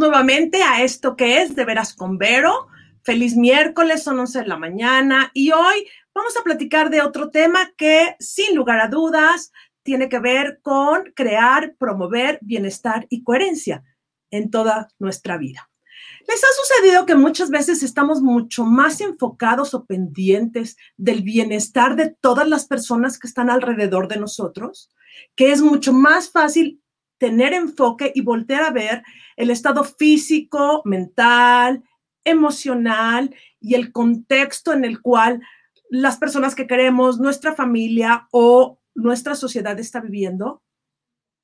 [0.00, 2.66] nuevamente a esto que es De Veras con Vero.
[3.02, 7.70] Feliz miércoles, son 11 de la mañana y hoy vamos a platicar de otro tema
[7.76, 9.52] que sin lugar a dudas
[9.82, 13.84] tiene que ver con crear, promover bienestar y coherencia
[14.30, 15.70] en toda nuestra vida.
[16.26, 22.16] ¿Les ha sucedido que muchas veces estamos mucho más enfocados o pendientes del bienestar de
[22.20, 24.90] todas las personas que están alrededor de nosotros?
[25.36, 26.79] Que es mucho más fácil
[27.20, 29.04] tener enfoque y voltear a ver
[29.36, 31.84] el estado físico, mental,
[32.24, 35.42] emocional y el contexto en el cual
[35.90, 40.62] las personas que queremos, nuestra familia o nuestra sociedad está viviendo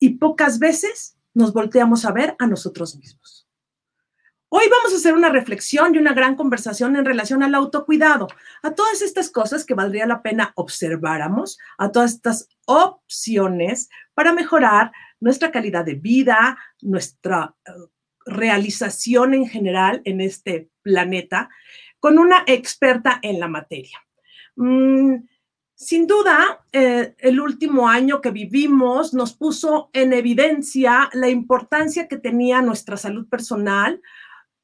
[0.01, 3.47] y pocas veces nos volteamos a ver a nosotros mismos.
[4.49, 8.29] Hoy vamos a hacer una reflexión y una gran conversación en relación al autocuidado,
[8.63, 14.93] a todas estas cosas que valdría la pena observáramos, a todas estas opciones para mejorar
[15.21, 17.71] nuestra calidad de vida, nuestra eh,
[18.27, 21.49] realización en general en este planeta,
[22.01, 23.99] con una experta en la materia.
[24.57, 25.17] Mm,
[25.75, 32.17] sin duda, eh, el último año que vivimos nos puso en evidencia la importancia que
[32.17, 34.01] tenía nuestra salud personal.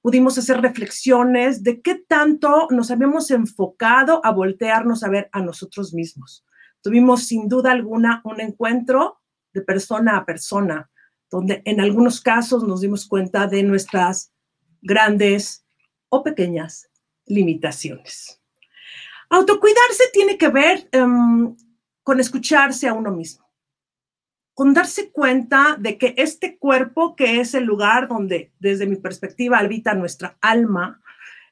[0.00, 5.92] Pudimos hacer reflexiones de qué tanto nos habíamos enfocado a voltearnos a ver a nosotros
[5.92, 6.46] mismos.
[6.80, 9.21] Tuvimos sin duda alguna un encuentro
[9.52, 10.90] de persona a persona,
[11.30, 14.32] donde en algunos casos nos dimos cuenta de nuestras
[14.80, 15.64] grandes
[16.08, 16.90] o pequeñas
[17.26, 18.40] limitaciones.
[19.30, 21.56] Autocuidarse tiene que ver em,
[22.02, 23.50] con escucharse a uno mismo,
[24.52, 29.58] con darse cuenta de que este cuerpo, que es el lugar donde, desde mi perspectiva,
[29.58, 31.00] habita nuestra alma,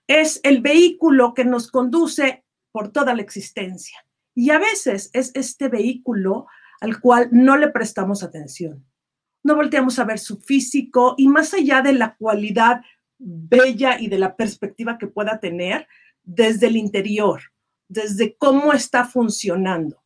[0.06, 4.04] es el vehículo que nos conduce por toda la existencia.
[4.34, 6.46] Y a veces es este vehículo
[6.80, 8.84] al cual no le prestamos atención.
[9.42, 12.82] No volteamos a ver su físico y más allá de la cualidad
[13.18, 15.86] bella y de la perspectiva que pueda tener
[16.22, 17.42] desde el interior
[17.90, 20.02] desde cómo está funcionando.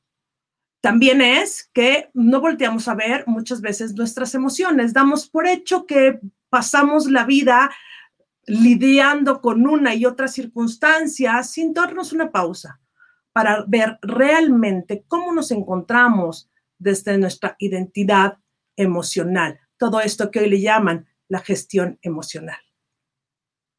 [0.80, 4.92] También es que no volteamos a ver muchas veces nuestras emociones.
[4.92, 6.18] Damos por hecho que
[6.48, 7.70] pasamos la vida
[8.46, 12.80] lidiando con una y otra circunstancia sin darnos una pausa
[13.32, 16.50] para ver realmente cómo nos encontramos
[16.84, 18.38] desde nuestra identidad
[18.76, 19.58] emocional.
[19.78, 22.58] Todo esto que hoy le llaman la gestión emocional.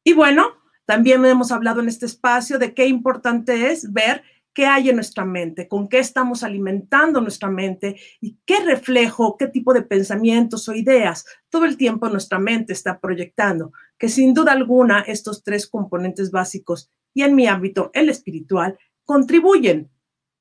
[0.04, 0.48] Y bueno,
[0.84, 4.22] también hemos hablado en este espacio de qué importante es ver
[4.52, 9.48] qué hay en nuestra mente, con qué estamos alimentando nuestra mente y qué reflejo, qué
[9.48, 14.52] tipo de pensamientos o ideas todo el tiempo nuestra mente está proyectando, que sin duda
[14.52, 19.90] alguna estos tres componentes básicos y en mi ámbito, el espiritual, contribuyen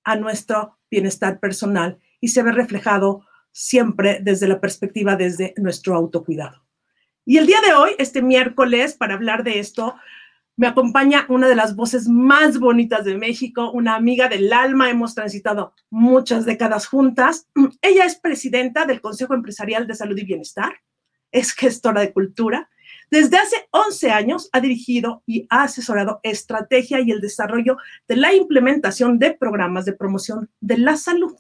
[0.06, 6.66] a nuestro bienestar personal y se ve reflejado siempre desde la perspectiva, desde nuestro autocuidado.
[7.26, 9.96] Y el día de hoy, este miércoles, para hablar de esto,
[10.58, 15.16] me acompaña una de las voces más bonitas de México, una amiga del alma, hemos
[15.16, 17.48] transitado muchas décadas juntas.
[17.82, 20.74] Ella es presidenta del Consejo Empresarial de Salud y Bienestar,
[21.32, 22.70] es gestora de cultura.
[23.12, 27.78] Desde hace 11 años ha dirigido y ha asesorado estrategia y el desarrollo
[28.08, 31.36] de la implementación de programas de promoción de la salud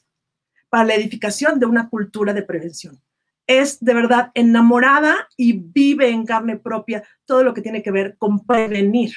[0.75, 3.01] para la edificación de una cultura de prevención
[3.47, 8.17] es de verdad enamorada y vive en carne propia todo lo que tiene que ver
[8.17, 9.13] con prevenir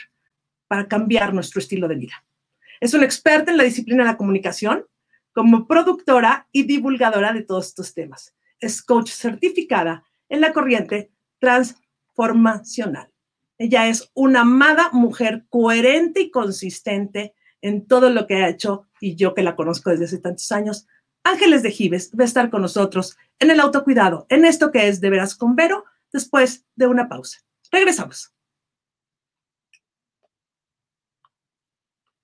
[0.69, 2.25] para cambiar nuestro estilo de vida.
[2.79, 4.87] Es una experta en la disciplina de la comunicación
[5.33, 8.37] como productora y divulgadora de todos estos temas.
[8.61, 13.11] Es coach certificada en la corriente transformacional.
[13.59, 19.17] Ella es una amada mujer coherente y consistente en todo lo que ha hecho y
[19.17, 20.87] yo que la conozco desde hace tantos años,
[21.29, 24.99] Ángeles de Gives va a estar con nosotros en el autocuidado, en esto que es
[24.99, 27.41] de veras con Vero, después de una pausa.
[27.71, 28.33] Regresamos.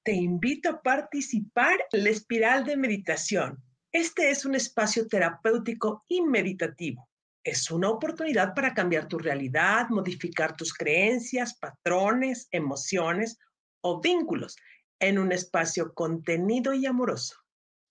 [0.02, 3.62] Te invito a participar en la espiral de meditación.
[3.92, 7.06] Este es un espacio terapéutico y meditativo.
[7.42, 13.38] Es una oportunidad para cambiar tu realidad, modificar tus creencias, patrones, emociones
[13.82, 14.56] o vínculos
[14.98, 17.43] en un espacio contenido y amoroso.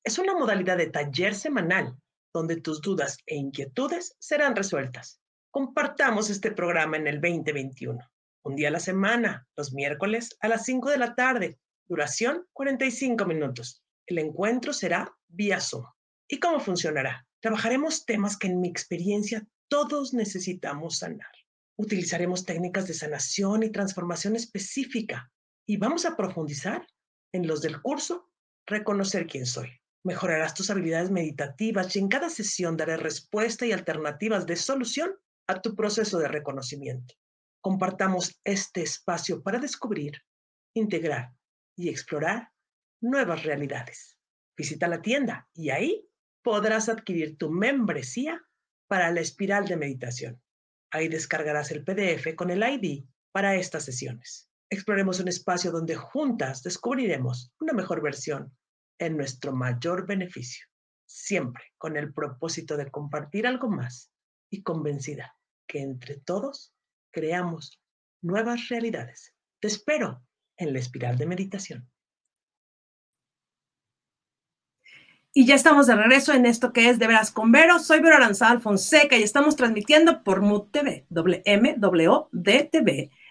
[0.05, 1.95] Es una modalidad de taller semanal
[2.33, 5.21] donde tus dudas e inquietudes serán resueltas.
[5.49, 7.99] Compartamos este programa en el 2021.
[8.43, 11.57] Un día a la semana, los miércoles a las 5 de la tarde.
[11.87, 13.81] Duración 45 minutos.
[14.05, 15.85] El encuentro será vía Zoom.
[16.27, 17.25] ¿Y cómo funcionará?
[17.39, 21.31] Trabajaremos temas que en mi experiencia todos necesitamos sanar.
[21.77, 25.31] Utilizaremos técnicas de sanación y transformación específica
[25.65, 26.85] y vamos a profundizar
[27.31, 28.29] en los del curso
[28.65, 29.82] Reconocer quién soy.
[30.03, 35.15] Mejorarás tus habilidades meditativas y en cada sesión daré respuesta y alternativas de solución
[35.47, 37.15] a tu proceso de reconocimiento.
[37.61, 40.21] Compartamos este espacio para descubrir,
[40.75, 41.31] integrar
[41.77, 42.51] y explorar
[43.01, 44.17] nuevas realidades.
[44.57, 46.05] Visita la tienda y ahí
[46.43, 48.45] podrás adquirir tu membresía
[48.87, 50.41] para la espiral de meditación.
[50.91, 54.49] Ahí descargarás el PDF con el ID para estas sesiones.
[54.69, 58.53] Exploremos un espacio donde juntas descubriremos una mejor versión
[58.99, 60.65] en nuestro mayor beneficio,
[61.05, 64.11] siempre con el propósito de compartir algo más
[64.49, 65.35] y convencida
[65.67, 66.73] que entre todos
[67.11, 67.81] creamos
[68.21, 69.33] nuevas realidades.
[69.59, 70.25] Te espero
[70.57, 71.89] en la espiral de meditación.
[75.35, 77.79] Y ya estamos de regreso en esto que es De Veras con Vero.
[77.79, 81.07] Soy Vero Aranzada Fonseca y estamos transmitiendo por MUD TV,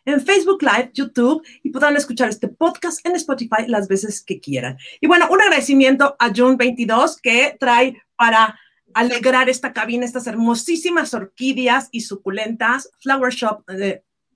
[0.04, 4.78] en Facebook Live, YouTube y podrán escuchar este podcast en Spotify las veces que quieran.
[5.00, 8.58] Y bueno, un agradecimiento a June 22 que trae para
[8.94, 12.90] alegrar esta cabina estas hermosísimas orquídeas y suculentas.
[13.00, 13.64] Flower Shop,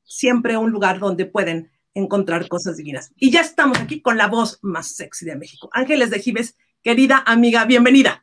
[0.04, 3.10] siempre un lugar donde pueden encontrar cosas divinas.
[3.16, 5.68] Y ya estamos aquí con la voz más sexy de México.
[5.72, 6.54] Ángeles de Gives
[6.86, 8.22] Querida amiga, bienvenida.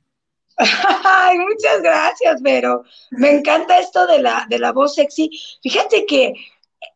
[0.57, 2.83] Ay, muchas gracias, Vero.
[3.11, 5.29] Me encanta esto de la, de la voz sexy.
[5.61, 6.33] Fíjate que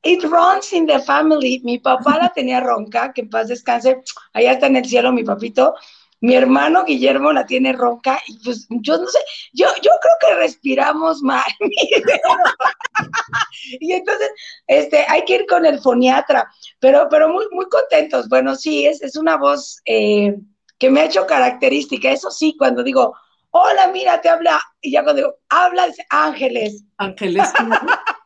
[0.03, 1.61] it runs in the family.
[1.63, 4.01] Mi papá la tenía ronca, que en paz descanse.
[4.33, 5.75] Allá está en el cielo mi papito.
[6.19, 9.19] Mi hermano Guillermo la tiene ronca y pues yo no sé,
[9.53, 11.45] yo, yo creo que respiramos mal.
[13.79, 14.31] y entonces,
[14.65, 18.27] este, hay que ir con el foniatra, pero, pero muy, muy contentos.
[18.29, 20.35] Bueno, sí, es, es una voz eh,
[20.79, 22.09] que me ha hecho característica.
[22.09, 23.15] Eso sí, cuando digo,
[23.51, 26.83] hola, mira, te habla, y ya cuando digo, habla, ángeles.
[26.97, 27.53] Ángeles.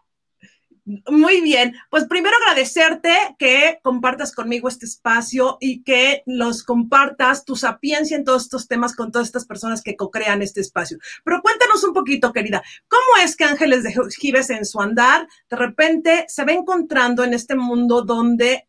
[0.84, 7.56] Muy bien, pues primero agradecerte que compartas conmigo este espacio y que los compartas tu
[7.56, 10.98] sapiencia en todos estos temas con todas estas personas que co-crean este espacio.
[11.24, 15.56] Pero cuéntanos un poquito, querida, ¿cómo es que Ángeles de Gives en su andar de
[15.56, 18.68] repente se va encontrando en este mundo donde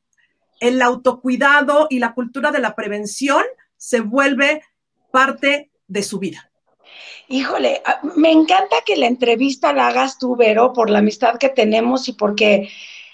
[0.61, 3.43] el autocuidado y la cultura de la prevención
[3.76, 4.62] se vuelve
[5.11, 6.52] parte de su vida.
[7.29, 11.49] Híjole, ah, me encanta que la entrevista la hagas tú, Vero, por la amistad que
[11.49, 12.69] tenemos y porque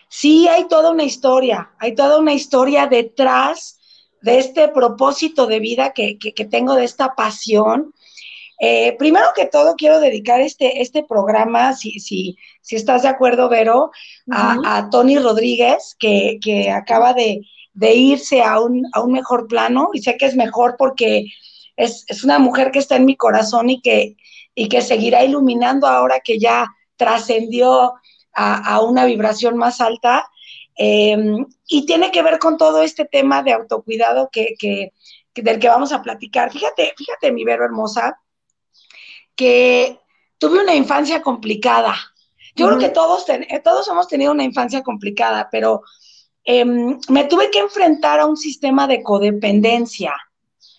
[0.08, 3.78] sí hay toda una historia, hay toda una historia detrás
[4.20, 6.18] de este propósito de vida que,
[6.50, 7.94] tengo, de esta pasión.
[8.60, 13.48] Eh, primero que todo, quiero dedicar este, este programa, si, si, si estás de acuerdo,
[13.48, 13.92] Vero,
[14.32, 17.42] a, Tony Rodríguez, que, que acaba de,
[17.74, 21.26] de irse a un, a un mejor plano y sé que es mejor porque
[21.78, 24.16] es, una mujer que está en mi corazón y que,
[24.54, 26.66] y que seguirá iluminando ahora que ya
[26.96, 27.94] trascendió
[28.34, 30.28] a, una vibración más alta.
[30.76, 34.92] Em, y tiene que ver con todo este tema de autocuidado que, que,
[35.34, 36.52] del que vamos a platicar.
[36.52, 38.20] Fíjate, fíjate, mi Vero hermosa,
[39.34, 39.98] que
[40.38, 41.96] tuve una infancia complicada.
[42.54, 43.24] Yo creo que todos,
[43.62, 45.82] todos hemos tenido una infancia complicada, pero
[46.50, 50.14] Em, me tuve que enfrentar a un sistema de codependencia.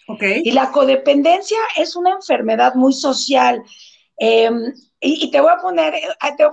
[0.09, 0.41] Okay.
[0.43, 3.63] Y la codependencia es una enfermedad muy social.
[4.17, 6.01] Em, y, te voy a poner, eh,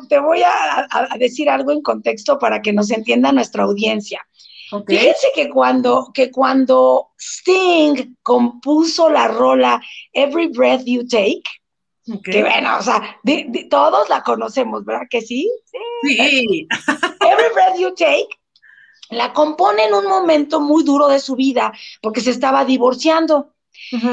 [0.08, 0.86] te, voy a,
[1.18, 4.20] decir algo en contexto para que nos entienda nuestra audiencia.
[4.86, 9.80] Fíjense que cuando, que cuando Sting compuso la rola
[10.12, 11.42] Every Breath You Take,
[12.24, 13.16] que bueno, o sea,
[13.70, 15.50] todos la conocemos, ¿verdad que sí?
[16.02, 16.68] Sí.
[17.20, 18.28] Every Breath You Take
[19.10, 21.72] la compone en un momento muy duro de su vida
[22.02, 23.52] porque se estaba divorciando.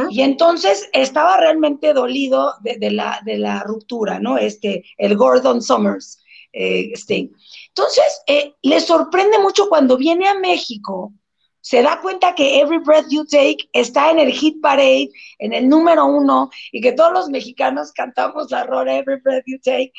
[0.10, 4.38] Y entonces estaba realmente dolido de, la, de la ruptura, ¿no?
[4.38, 6.20] Este, el Gordon Summers.
[6.52, 7.32] Eh, este.
[7.70, 11.12] Entonces, eh, le sorprende mucho cuando viene a México,
[11.60, 15.10] se da cuenta que Every Breath You Take está en el hit parade,
[15.40, 19.60] en el número uno, y que todos los mexicanos cantamos la rola Every Breath You
[19.64, 19.94] Take.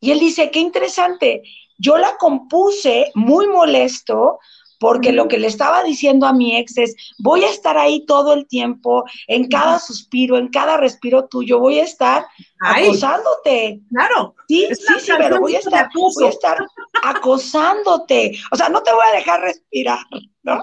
[0.00, 1.42] Y él dice, qué interesante,
[1.82, 4.38] yo la compuse muy molesto
[4.78, 8.32] porque lo que le estaba diciendo a mi ex es, voy a estar ahí todo
[8.32, 12.26] el tiempo, en cada suspiro, en cada respiro tuyo, voy a estar
[12.58, 13.80] acosándote.
[13.90, 14.34] Claro.
[14.48, 16.66] Sí, sí, sí, pero voy a, estar, voy a estar
[17.00, 18.36] acosándote.
[18.50, 20.00] O sea, no te voy a dejar respirar,
[20.42, 20.60] ¿no?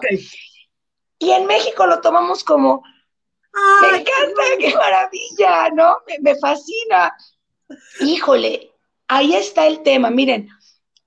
[1.20, 2.84] Y en México lo tomamos como,
[3.82, 5.98] me encanta, qué maravilla, ¿no?
[6.06, 7.16] Me, me fascina.
[8.02, 8.70] Híjole,
[9.08, 10.10] ahí está el tema.
[10.10, 10.50] Miren,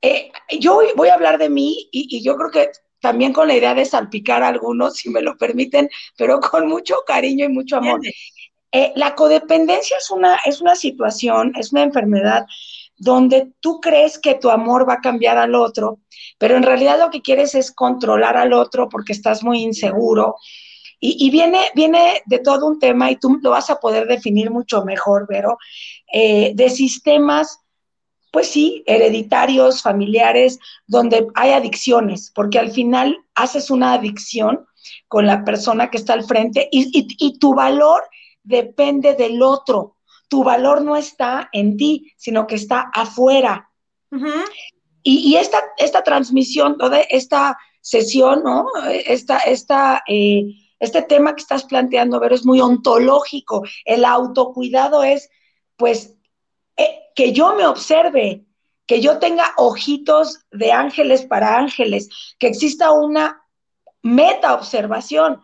[0.03, 3.75] eh, yo voy a hablar de mí y, yo creo que también con la idea
[3.75, 8.01] de salpicar a algunos, si me lo permiten, pero con mucho cariño y mucho amor.
[8.75, 12.47] Eh, la codependencia es una, es una situación, es una enfermedad
[12.97, 15.99] donde tú crees que tu amor va a cambiar al otro,
[16.39, 20.37] pero en realidad lo que quieres es controlar al otro porque estás muy inseguro.
[21.05, 24.85] Y, viene, viene de todo un tema, y tú lo vas a poder definir mucho
[24.85, 25.59] mejor, pero
[26.13, 27.62] eh, de sistemas
[28.33, 34.67] pues sí, hereditarios, familiares, donde hay adicciones, porque al final haces una adicción
[35.07, 38.03] con la persona que está al frente y, tu valor
[38.43, 39.99] depende del otro.
[40.29, 43.71] Tu valor no está en ti, sino que está afuera.
[45.03, 48.67] y, esta, esta transmisión, toda esta sesión, ¿no?
[48.89, 50.45] Esta, esta, eh,
[50.81, 53.63] este tema que estás planteando, ver, es muy ontológico.
[53.85, 55.29] El autocuidado es,
[55.77, 56.17] pues,
[56.77, 58.45] eh, que yo me observe,
[58.87, 63.43] que yo tenga ojitos de ángeles para ángeles, que exista una
[64.03, 65.41] meta observación.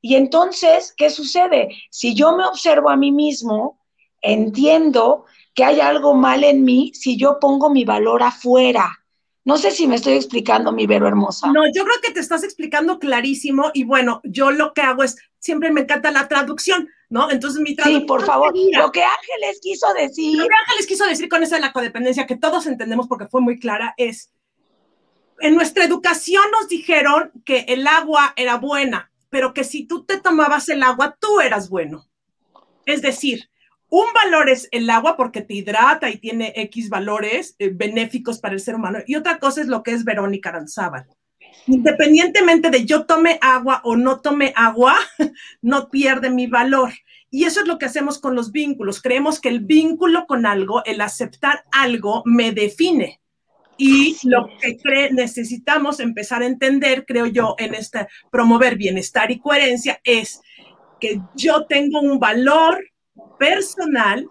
[0.00, 1.68] Y entonces, ¿qué sucede?
[1.90, 3.80] Si yo me observo a mí mismo,
[4.20, 8.98] entiendo que hay algo mal en mí si yo pongo mi valor afuera.
[9.44, 11.52] No sé si me estoy explicando, mi Vero hermosa.
[11.52, 15.16] No, yo creo que te estás explicando clarísimo y bueno, yo lo que hago es,
[15.38, 17.30] siempre me encanta la traducción, ¿no?
[17.30, 18.00] Entonces mi traducción...
[18.02, 20.36] Sí, por favor, lo que Ángeles quiso decir...
[20.36, 23.40] Lo que Ángeles quiso decir con eso de la codependencia, que todos entendemos porque fue
[23.40, 24.32] muy clara, es,
[25.38, 30.18] en nuestra educación nos dijeron que el agua era buena, pero que si tú te
[30.18, 32.04] tomabas el agua, tú eras bueno.
[32.84, 33.48] Es decir,
[33.88, 38.54] un valor es el agua porque te hidrata y tiene X valores eh, benéficos para
[38.54, 38.98] el ser humano.
[39.06, 41.06] Y otra cosa es lo que es Verónica Aranzábal.
[41.66, 44.96] Independientemente de yo tome agua o no tome agua,
[45.62, 46.92] no pierde mi valor.
[47.34, 49.02] Y eso es lo que hacemos con los vínculos.
[49.02, 53.20] Creemos que el vínculo con algo, el aceptar algo, me define.
[53.76, 54.78] Y lo que
[55.10, 60.42] necesitamos empezar a entender, creo yo, en este promover bienestar y coherencia es
[61.00, 62.78] que yo tengo un valor
[63.36, 64.28] personal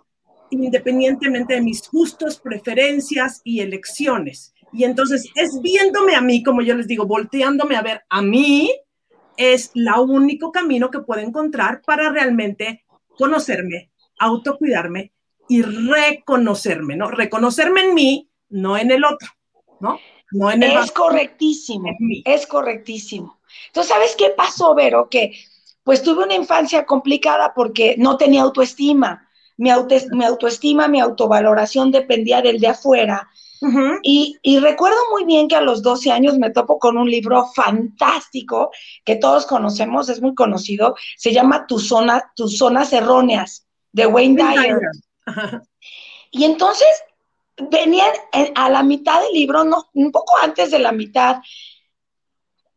[0.50, 4.54] independientemente de mis gustos, preferencias y elecciones.
[4.72, 8.72] Y entonces es viéndome a mí, como yo les digo, volteándome a ver a mí,
[9.36, 12.83] es la único camino que puedo encontrar para realmente
[13.18, 15.14] conocerme, autocuidarme
[15.48, 17.10] y reconocerme, ¿no?
[17.10, 19.30] Reconocerme en mí, no en el otro,
[19.80, 20.00] ¿no?
[20.32, 21.90] No en el Es correctísimo,
[22.26, 23.40] es correctísimo.
[23.68, 25.08] Entonces, ¿sabes qué pasó, Vero?
[25.10, 25.34] Que
[25.84, 29.28] pues tuve una infancia complicada porque no tenía autoestima.
[29.58, 33.30] Mi, autoestima, mi autovaloración dependía del de afuera.
[34.04, 38.72] Y, recuerdo muy bien que a los 12 años me topo con un libro fantástico
[39.06, 44.44] que todos conocemos, es muy conocido, se llama Tu zona, Tus zonas erróneas, de Wayne
[44.44, 44.80] Dyer.
[46.32, 46.88] Y entonces
[47.70, 48.12] venían
[48.56, 51.38] a la mitad del libro, no, un poco antes de la mitad,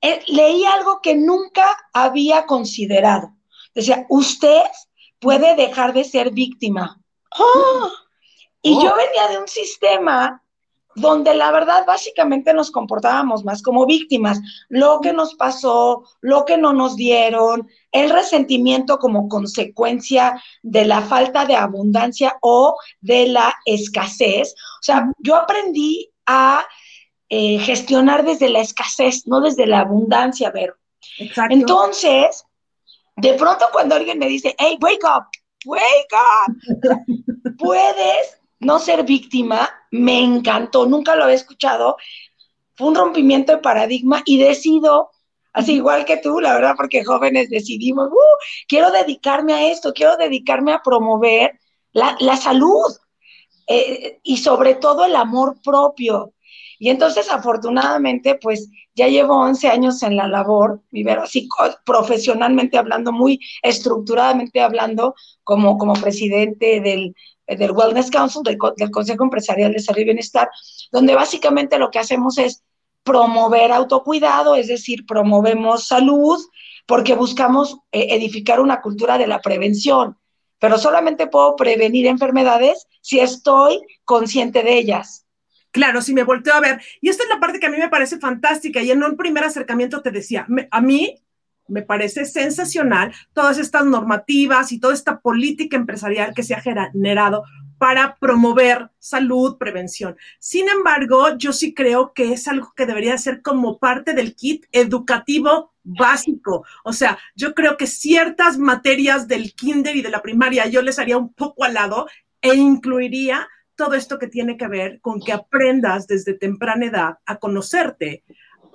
[0.02, 3.32] eh, leí algo que nunca había considerado.
[3.74, 4.62] Decía, usted
[5.18, 7.00] puede dejar de ser víctima.
[7.32, 7.90] ¡Ah!
[8.62, 8.96] Y yo oh.
[8.96, 10.42] venía de un sistema
[10.96, 14.40] donde la verdad básicamente nos comportábamos más como víctimas.
[14.68, 21.02] Lo que nos pasó, lo que no nos dieron, el resentimiento como consecuencia de la
[21.02, 24.54] falta de abundancia o de la escasez.
[24.80, 26.64] O sea, yo aprendí a
[27.28, 30.76] eh, gestionar desde la escasez, no desde la abundancia, Vero.
[31.18, 31.54] Exacto.
[31.54, 32.44] Entonces,
[33.16, 35.26] de pronto cuando alguien me dice, hey, wake up,
[35.66, 41.96] wake up, puedes no ser víctima, me encantó, nunca lo había escuchado,
[42.74, 45.10] fue un rompimiento de paradigma y decido,
[45.52, 48.36] así igual que tú, la verdad, porque jóvenes decidimos, uh,
[48.68, 51.58] quiero dedicarme a esto, quiero dedicarme a promover
[51.92, 52.94] la, salud
[53.66, 56.34] eh, y sobre todo el amor propio.
[56.78, 61.48] Y entonces, afortunadamente, pues ya llevo 11 años en la labor, vivero así
[61.86, 67.14] profesionalmente hablando, muy estructuradamente hablando, como, como presidente del,
[67.46, 70.48] del Wellness Council, del, Consejo Empresarial de Salud y Bienestar,
[70.90, 72.62] donde básicamente lo que hacemos es
[73.02, 76.38] promover autocuidado, es decir, promovemos salud,
[76.86, 80.18] porque buscamos eh, edificar una cultura de la prevención,
[80.58, 85.26] pero solamente puedo prevenir enfermedades si estoy consciente de ellas.
[85.70, 86.80] Claro, si me volteo a ver.
[87.02, 88.80] Y esta es la parte que a mí me parece fantástica.
[88.82, 91.22] Y en un primer acercamiento te decía, a mí
[91.68, 97.44] me parece sensacional todas estas normativas y toda esta política empresarial que se ha generado
[97.78, 100.16] para promover salud, prevención.
[100.38, 104.64] Sin embargo, yo sí creo que es algo que debería ser como parte del kit
[104.72, 106.64] educativo básico.
[106.84, 110.98] O sea, yo creo que ciertas materias del kinder y de la primaria yo les
[110.98, 112.06] haría un poco al lado
[112.40, 117.36] e incluiría todo esto que tiene que ver con que aprendas desde temprana edad a
[117.36, 118.24] conocerte,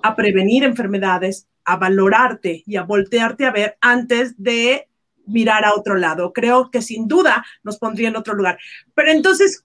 [0.02, 4.88] a prevenir enfermedades, a valorarte y a voltearte a ver antes de
[5.26, 6.32] mirar a otro lado.
[6.32, 8.58] Creo que sin duda nos pondría en otro lugar.
[8.94, 9.64] Pero entonces,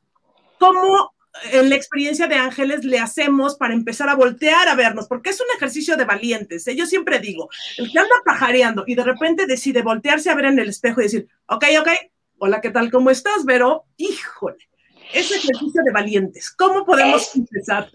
[0.60, 1.14] ¿cómo
[1.52, 5.08] en la experiencia de Ángeles le hacemos para empezar a voltear a vernos?
[5.08, 6.68] Porque es un ejercicio de valientes.
[6.68, 6.76] ¿eh?
[6.76, 10.60] Yo siempre digo, el que anda pajareando y de repente decide voltearse a ver en
[10.60, 11.90] el espejo y decir, ok, ok,
[12.40, 12.92] hola, ¿qué tal?
[12.92, 13.86] ¿Cómo estás, Vero?
[13.98, 14.70] Híjole,
[15.14, 16.52] ese ejercicio de valientes.
[16.52, 17.90] ¿Cómo podemos empezar?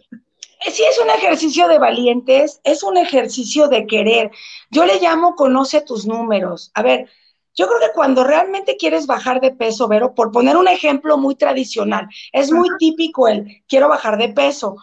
[0.71, 4.31] Sí, es un ejercicio de valientes, es un ejercicio de querer.
[4.71, 6.71] Yo le llamo conoce tus números.
[6.75, 7.09] A ver,
[7.55, 11.35] yo creo que cuando realmente quieres bajar de peso, Vero, por poner un ejemplo muy
[11.35, 14.77] tradicional, es muy típico el quiero bajar de peso,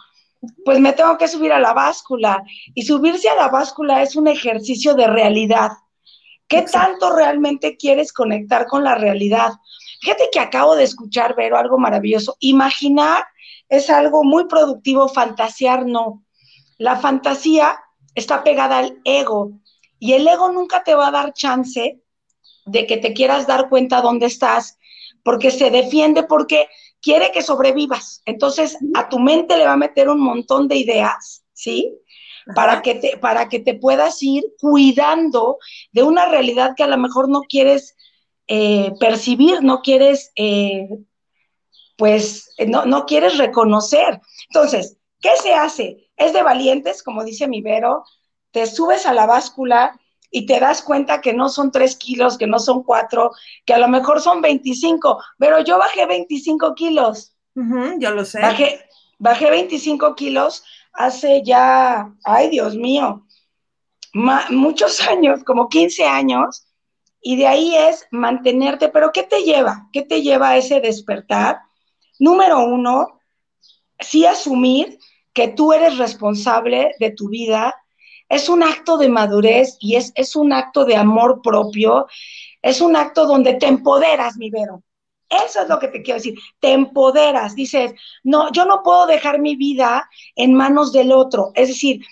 [0.64, 2.42] pues me tengo que subir a la báscula.
[2.74, 5.70] Y subirse a la báscula es un ejercicio de realidad.
[6.46, 9.52] ¿Qué tanto realmente quieres conectar con la realidad?
[10.00, 12.36] Fíjate que acabo de escuchar, Vero, algo maravilloso.
[12.40, 13.24] Imaginar
[13.70, 16.24] es algo muy productivo, fantasear no.
[16.76, 17.78] La fantasía
[18.14, 19.52] está pegada al ego
[19.98, 22.00] y el ego nunca te va a dar chance
[22.66, 24.78] de que te quieras dar cuenta dónde estás,
[25.22, 26.68] porque se defiende, porque
[27.00, 28.22] quiere que sobrevivas.
[28.24, 31.96] Entonces, a tu mente le va a meter un montón de ideas, ¿sí?
[32.54, 35.58] Para que, te, para que te puedas ir cuidando
[35.92, 37.96] de una realidad que a lo mejor no quieres
[38.48, 40.88] eh, percibir, no quieres, eh,
[42.00, 44.22] pues, no, no quieres reconocer.
[44.48, 46.08] Entonces, ¿qué se hace?
[46.16, 48.04] Es de valientes, como dice mi Vero,
[48.52, 52.46] te subes a la báscula y te das cuenta que no son tres kilos, que
[52.46, 53.32] no son cuatro,
[53.66, 57.36] que a lo mejor son 25, pero yo bajé 25 kilos.
[57.54, 58.40] yo lo sé.
[58.40, 58.88] Bajé,
[59.18, 60.64] bajé 25 kilos
[60.94, 63.26] hace ya, ay Dios mío,
[64.14, 66.66] muchos años, como 15 años,
[67.20, 69.90] y de ahí es mantenerte, pero ¿qué te lleva?
[69.92, 71.60] ¿Qué te lleva a ese despertar?
[72.20, 73.20] Número uno,
[73.98, 74.98] sí asumir
[75.32, 77.74] que tú eres responsable de tu vida,
[78.28, 82.06] es un acto de madurez y es, es un acto de amor propio,
[82.62, 84.82] es un acto donde te empoderas, mi Vero.
[85.28, 87.92] Eso es lo que te quiero decir, te empoderas, dices,
[88.24, 92.04] no, yo no puedo dejar mi vida en manos del otro, es decir,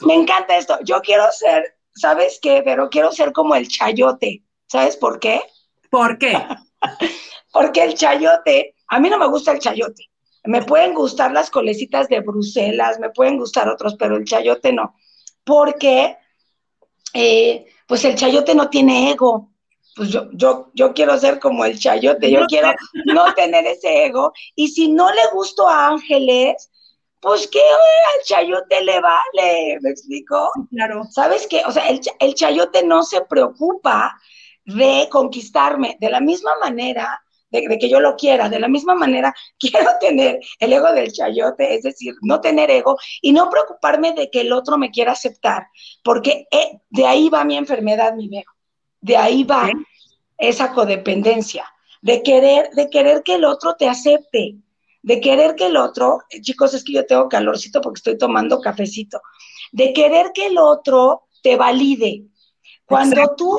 [0.00, 2.62] me encanta esto, yo quiero ser, ¿sabes qué?
[2.64, 5.42] Pero quiero ser como el chayote, ¿sabes por qué?
[5.90, 6.36] ¿Por qué?
[7.52, 10.04] Porque el chayote, a mí no me gusta el chayote,
[10.44, 14.94] me pueden gustar las colecitas de Bruselas, me pueden gustar otros, pero el chayote no
[15.44, 16.16] porque
[17.12, 19.50] eh, pues el chayote no tiene ego.
[19.94, 22.72] Pues yo, yo, yo quiero ser como el chayote, yo quiero
[23.04, 24.32] no tener ese ego.
[24.56, 26.70] Y si no le gusto a Ángeles,
[27.20, 30.50] pues que al chayote le vale, ¿me explico?
[30.70, 31.04] Claro.
[31.10, 31.62] ¿Sabes qué?
[31.66, 34.18] O sea, el, el chayote no se preocupa
[34.64, 37.23] de conquistarme de la misma manera
[37.62, 38.48] de, que yo lo quiera.
[38.48, 42.96] De la misma manera, quiero tener el ego del chayote, es decir, no tener ego
[43.22, 45.66] y no preocuparme de que el otro me quiera aceptar,
[46.02, 48.52] porque eh, de ahí va mi enfermedad, mi viejo.
[49.00, 49.70] De ahí va
[50.38, 51.64] esa codependencia,
[52.02, 54.56] de querer, de querer que el otro te acepte,
[55.02, 58.60] de querer que el otro, eh, chicos, es que yo tengo calorcito porque estoy tomando
[58.60, 59.20] cafecito,
[59.72, 62.24] de querer que el otro te valide.
[62.86, 63.58] Cuando tú,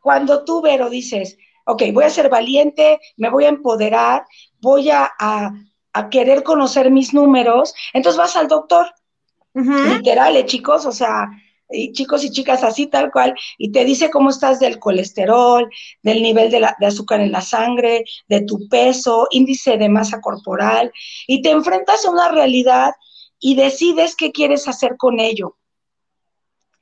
[0.00, 4.24] cuando tú, Vero, dices, ok, voy a ser valiente, me voy a empoderar,
[4.60, 5.12] voy a,
[6.10, 8.86] querer conocer mis números, entonces vas al doctor,
[9.54, 11.30] literal, ¿eh, chicos, o sea,
[11.92, 15.68] chicos y chicas así tal cual, y te dice cómo estás del colesterol,
[16.02, 20.92] del nivel de, de, azúcar en la sangre, de tu peso, índice de masa corporal,
[21.26, 22.92] y te enfrentas a una realidad
[23.40, 25.56] y decides qué quieres hacer con ello.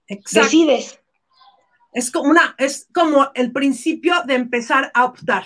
[0.09, 0.47] Exacto.
[0.47, 1.04] Decides.
[1.95, 5.45] Es como, una, es como el principio de empezar a optar.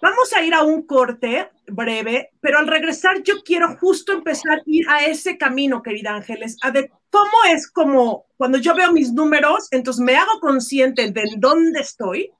[0.00, 4.62] Vamos a ir a un corte breve, pero al regresar yo quiero justo empezar a
[4.66, 9.12] ir a ese camino, querida Ángeles, a ver cómo es como cuando yo veo mis
[9.12, 12.30] números, entonces me hago consciente de dónde estoy,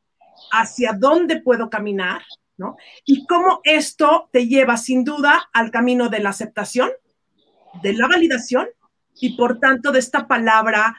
[0.53, 2.23] hacia dónde puedo caminar,
[2.57, 2.77] ¿no?
[3.05, 6.91] Y cómo esto te lleva sin duda al camino de la aceptación,
[7.83, 8.69] de la validación
[9.21, 10.95] y por tanto de esta palabra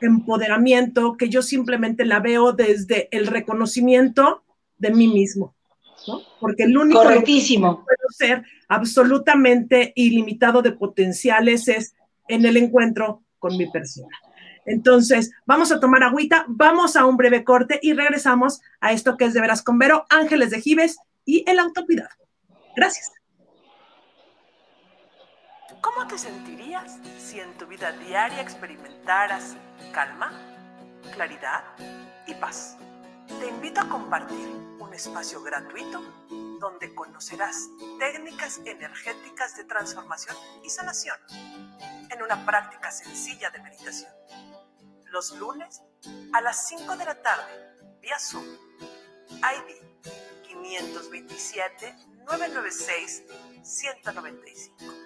[0.00, 4.42] empoderamiento que yo simplemente la veo desde el reconocimiento
[4.78, 5.54] de mí mismo,
[6.06, 6.20] ¿no?
[6.40, 7.78] Porque el único Correctísimo.
[7.78, 11.94] que puedo ser absolutamente ilimitado de potenciales es
[12.28, 14.08] en el encuentro con mi persona.
[14.66, 19.26] Entonces, vamos a tomar agüita, vamos a un breve corte y regresamos a esto que
[19.26, 22.10] es de veras con Vero, Ángeles de Gives y el autocuidado.
[22.74, 23.12] Gracias.
[25.80, 29.56] ¿Cómo te sentirías si en tu vida diaria experimentaras
[29.92, 30.32] calma,
[31.12, 31.64] claridad
[32.26, 32.76] y paz?
[33.40, 36.00] Te invito a compartir un espacio gratuito
[36.60, 41.16] donde conocerás técnicas energéticas de transformación y sanación
[42.10, 44.12] en una práctica sencilla de meditación.
[45.06, 45.82] Los lunes
[46.32, 48.44] a las 5 de la tarde, vía Zoom,
[49.30, 49.76] ID
[50.46, 51.94] 527
[52.26, 53.22] 996
[53.62, 55.05] 195.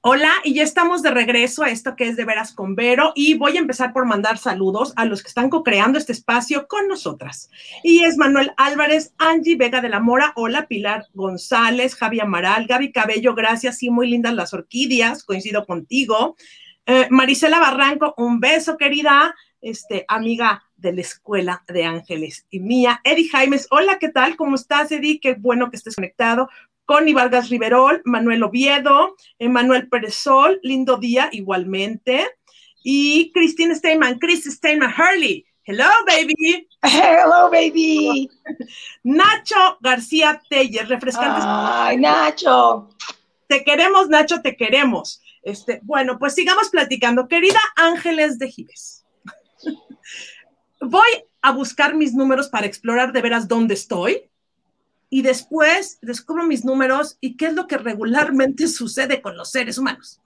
[0.00, 3.34] Hola, y ya estamos de regreso a esto que es de veras con Vero y
[3.34, 7.50] voy a empezar por mandar saludos a los que están co-creando este espacio con nosotras.
[7.82, 12.92] Y es Manuel Álvarez, Angie Vega de la Mora, hola Pilar González, Javi Amaral, Gaby
[12.92, 16.36] Cabello, gracias, sí, muy lindas las orquídeas, coincido contigo.
[16.86, 23.00] Eh, Marisela Barranco, un beso querida, este, amiga de la Escuela de Ángeles y mía.
[23.02, 24.36] Eddie Jaimes, hola, ¿qué tal?
[24.36, 25.18] ¿Cómo estás, Eddie?
[25.18, 26.48] Qué bueno que estés conectado.
[26.88, 32.30] Connie Vargas Riverol, Manuel Oviedo, Emanuel Perezol, lindo día igualmente.
[32.82, 35.44] Y Christine Steinman, Chris Steinman Hurley.
[35.64, 36.66] Hello, baby.
[36.80, 38.30] Hello, baby.
[39.02, 41.42] Nacho García Teller, refrescante.
[41.44, 42.88] Ay, Nacho.
[43.48, 45.20] Te queremos, Nacho, te queremos.
[45.42, 47.28] Este, bueno, pues sigamos platicando.
[47.28, 49.04] Querida Ángeles de Gives,
[50.80, 51.08] voy
[51.42, 54.27] a buscar mis números para explorar de veras dónde estoy
[55.10, 59.78] y después descubro mis números y qué es lo que regularmente sucede con los seres
[59.78, 60.20] humanos.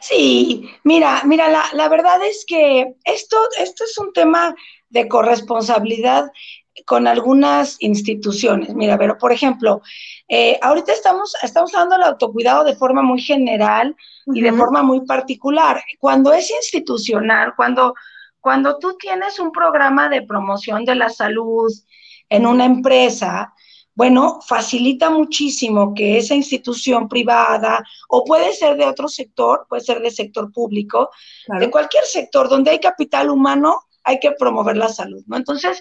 [0.00, 4.54] Sí, mira, mira, la, la verdad es que esto, esto es un tema
[4.88, 6.30] de corresponsabilidad
[6.84, 8.74] con algunas instituciones.
[8.74, 9.80] Mira, pero por ejemplo,
[10.28, 15.06] eh, ahorita estamos, estamos hablando del autocuidado de forma muy general y de forma muy
[15.06, 15.82] particular.
[15.98, 17.94] Cuando es institucional, cuando,
[18.40, 21.72] cuando tú tienes un programa de promoción de la salud
[22.28, 23.54] en una empresa,
[23.96, 30.00] bueno, facilita muchísimo que esa institución privada, o puede ser de otro sector, puede ser
[30.02, 31.10] de sector público,
[31.58, 35.38] de cualquier sector donde hay capital humano, hay que promover la salud, ¿no?
[35.38, 35.80] Entonces,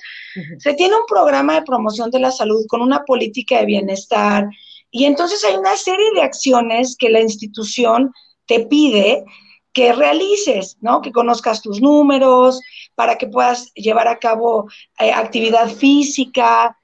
[0.59, 4.47] se tiene un programa de promoción de la salud con una política de bienestar
[4.89, 8.13] y entonces hay una serie de acciones que la institución
[8.45, 9.25] te pide
[9.73, 11.01] que realices, ¿no?
[11.01, 12.61] Que conozcas tus números
[12.95, 16.79] para que puedas llevar a cabo eh, actividad física,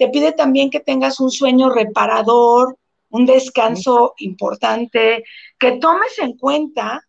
[0.00, 2.78] te pide también que tengas un sueño reparador,
[3.10, 5.24] un descanso importante,
[5.58, 7.06] que tomes en cuenta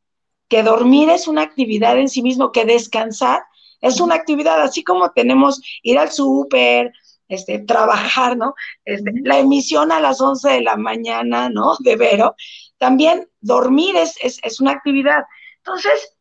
[0.49, 3.43] que dormir es una actividad en sí mismo, que descansar
[3.79, 6.91] es una actividad, así como tenemos ir al súper,
[7.29, 8.55] este, trabajar, ¿no?
[8.83, 11.77] Este, la emisión a las 11 de la mañana, ¿no?
[11.79, 12.35] De Vero,
[12.77, 15.23] también dormir es, es una actividad.
[15.59, 16.17] Entonces,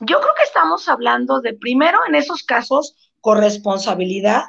[0.00, 4.42] yo creo que estamos hablando de, primero, en esos casos, corresponsabilidad,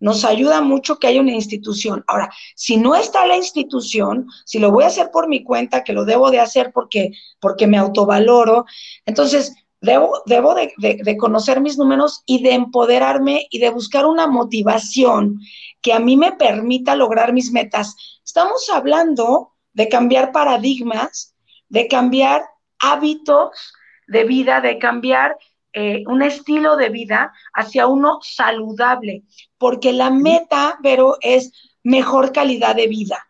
[0.00, 2.04] nos ayuda mucho que haya una institución.
[2.06, 5.92] Ahora, si no está la institución, si lo voy a hacer por mi cuenta, que
[5.92, 8.66] lo debo de hacer porque, porque me autovaloro,
[9.04, 14.26] entonces debo, debo de, de conocer mis números y de empoderarme y de buscar una
[14.26, 15.40] motivación
[15.80, 17.96] que a mí me permita lograr mis metas.
[18.24, 21.34] Estamos hablando de cambiar paradigmas,
[21.68, 22.42] de cambiar
[22.78, 23.72] hábitos
[24.06, 25.36] de vida, de cambiar
[25.72, 29.24] eh, un estilo de vida hacia uno saludable,
[29.58, 33.28] porque la meta, pero es mejor calidad de vida.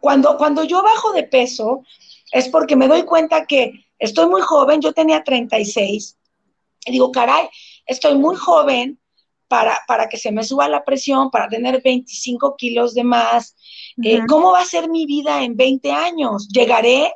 [0.00, 1.82] Cuando, cuando yo bajo de peso,
[2.32, 6.18] es porque me doy cuenta que estoy muy joven, yo tenía 36,
[6.86, 7.48] y digo, caray,
[7.86, 9.00] estoy muy joven
[9.48, 13.56] para, para que se me suba la presión, para tener 25 kilos de más.
[14.02, 16.48] Eh, ¿Cómo va a ser mi vida en 20 años?
[16.48, 17.12] ¿Llegaré?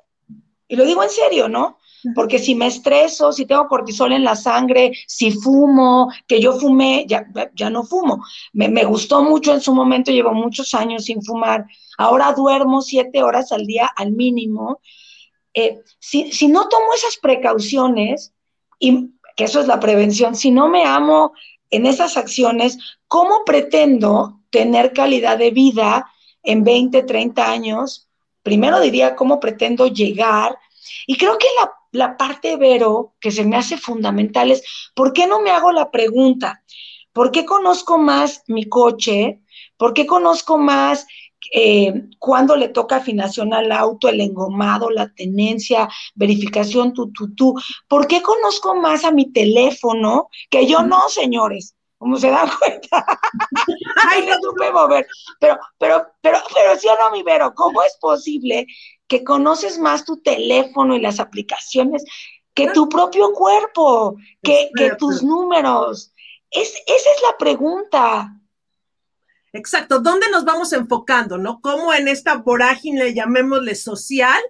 [0.69, 1.79] Y lo digo en serio, ¿no?
[2.15, 7.05] Porque si me estreso, si tengo cortisol en la sangre, si fumo, que yo fumé,
[7.07, 8.25] ya, ya no fumo.
[8.53, 11.67] Me, me, gustó mucho en su momento, llevo muchos años sin fumar.
[11.99, 14.81] Ahora duermo siete horas al día al mínimo.
[15.53, 18.33] Eh, si, si no tomo esas precauciones,
[18.79, 21.33] y que eso es la prevención, si no me amo
[21.71, 26.11] en esas acciones, ¿cómo pretendo tener calidad de vida
[26.43, 28.09] en 20, 30 años?
[28.43, 30.59] Primero diría, ¿cómo pretendo llegar?
[31.07, 34.63] Y creo que la la parte, Vero, que se me hace fundamental es,
[34.95, 36.63] ¿por qué no me hago la pregunta?
[37.13, 39.41] ¿Por qué conozco más mi coche?
[39.77, 41.07] ¿Por qué conozco más
[41.53, 47.55] eh, cuando le toca afinación al auto, el engomado, la tenencia, verificación, tu, tu, tu?
[47.89, 51.75] ¿Por qué conozco más a mi teléfono que yo no, señores?
[51.99, 53.05] ¿Cómo se dan cuenta?
[54.09, 55.07] Ay, no supe mover.
[55.41, 58.67] Pero, pero, pero, pero sí o no, mi Vero, ¿cómo es posible
[59.11, 62.05] que conoces más tu teléfono y las aplicaciones
[62.55, 66.13] que tu propio cuerpo, que, tus números.
[66.49, 68.37] Es, esa es la pregunta.
[69.53, 71.61] Exacto, ¿dónde nos vamos enfocando, no?
[71.61, 74.41] ¿Cómo en esta vorágine, llamémosle social,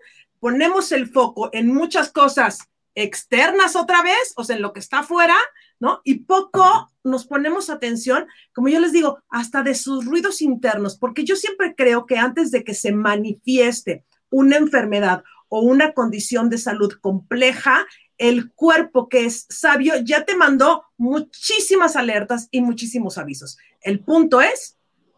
[0.41, 2.59] ponemos el foco en muchas cosas
[2.95, 5.37] externas otra vez, o sea, en lo que está afuera,
[5.79, 6.03] ¿no?
[6.05, 11.25] Y poco nos ponemos atención, como yo les digo, hasta de sus ruidos internos, porque
[11.25, 16.59] yo siempre creo que antes de que se manifieste una enfermedad o una condición de
[16.59, 17.87] salud compleja,
[18.19, 23.59] el cuerpo que es sabio ya te mandó muchísimas alertas y muchísimos avisos.
[23.81, 24.77] El punto es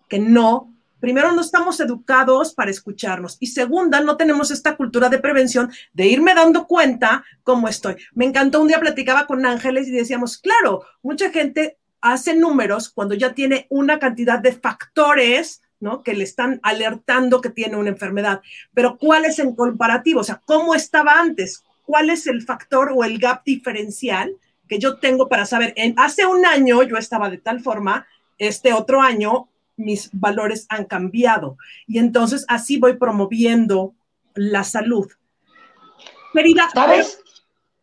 [0.09, 5.19] que no, primero no estamos educados para escucharnos y segunda, no tenemos esta cultura de
[5.19, 7.97] prevención de irme dando cuenta cómo estoy.
[8.15, 13.15] Me encantó, un día platicaba con Ángeles y decíamos, claro, mucha gente hace números cuando
[13.15, 16.03] ya tiene una cantidad de factores ¿no?
[16.03, 18.41] Que le están alertando que tiene una enfermedad.
[18.73, 20.21] Pero ¿cuál es el comparativo?
[20.21, 21.63] O sea, ¿cómo estaba antes?
[21.85, 24.37] cuál es el factor o el gap diferencial
[24.69, 28.07] que yo tengo para saber, en, hace un año yo estaba de tal forma,
[28.39, 31.59] este otro año mis valores han cambiado.
[31.87, 33.95] Y entonces así voy promoviendo
[34.35, 35.11] la salud.
[36.33, 37.22] Querida, ¿sabes?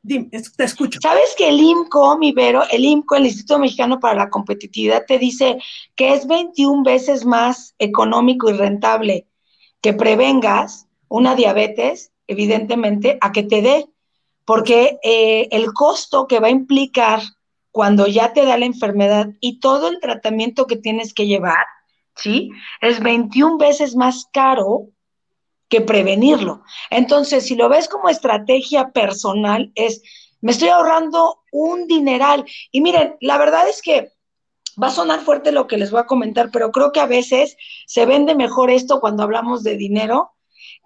[0.01, 0.99] Dime, te escucho.
[1.01, 5.19] ¿Sabes que el IMCO, mi Vero, el IMCO, el Instituto Mexicano para la Competitividad, te
[5.19, 5.59] dice
[5.95, 9.27] que es 21 veces más económico y rentable
[9.81, 13.87] que prevengas una diabetes evidentemente, a que te dé,
[14.45, 17.21] porque eh, el costo que va a implicar
[17.71, 21.65] cuando ya te da la enfermedad y todo el tratamiento que tienes que llevar,
[22.15, 22.51] ¿sí?
[22.81, 24.89] Es 21 veces más caro
[25.69, 26.63] que prevenirlo.
[26.89, 30.01] Entonces, si lo ves como estrategia personal, es,
[30.41, 32.45] me estoy ahorrando un dineral.
[32.71, 34.11] Y miren, la verdad es que
[34.81, 37.55] va a sonar fuerte lo que les voy a comentar, pero creo que a veces
[37.85, 40.31] se vende mejor esto cuando hablamos de dinero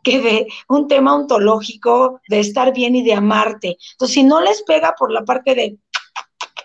[0.03, 3.77] que de un tema ontológico, de estar bien y de amarte.
[3.93, 5.77] Entonces, si no les pega por la parte de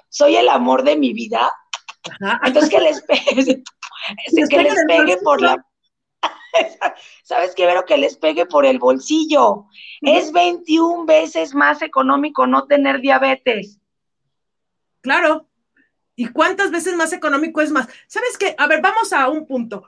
[0.09, 1.53] soy el amor de mi vida,
[2.45, 3.63] entonces que les pegue,
[4.49, 5.65] que les pegue por la
[7.23, 7.85] ¿Sabes qué, Vero?
[7.85, 9.67] Que les pegue por el bolsillo.
[10.01, 13.79] Es 21 veces más económico no tener diabetes.
[15.01, 15.49] Claro.
[16.17, 17.89] ¿Y cuántas veces más económico es más?
[18.09, 18.55] ¿Sabes qué?
[18.59, 19.85] A ver, vamos a un punto.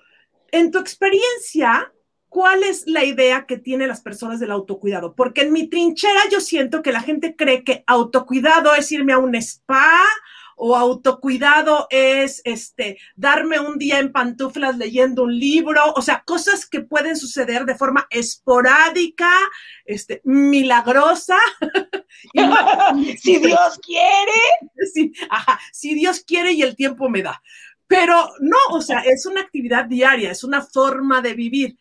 [0.52, 1.92] En tu experiencia,
[2.28, 5.14] ¿cuál es la idea que tienen las personas del autocuidado?
[5.16, 9.18] Porque en mi trinchera yo siento que la gente cree que autocuidado es irme a
[9.18, 10.04] un spa
[10.62, 16.66] o autocuidado es este darme un día en pantuflas leyendo un libro, o sea, cosas
[16.66, 19.32] que pueden suceder de forma esporádica,
[19.86, 21.38] este milagrosa.
[23.22, 24.86] si Dios quiere.
[24.92, 27.42] Sí, ajá, si Dios quiere y el tiempo me da.
[27.86, 31.78] Pero no, o sea, es una actividad diaria, es una forma de vivir.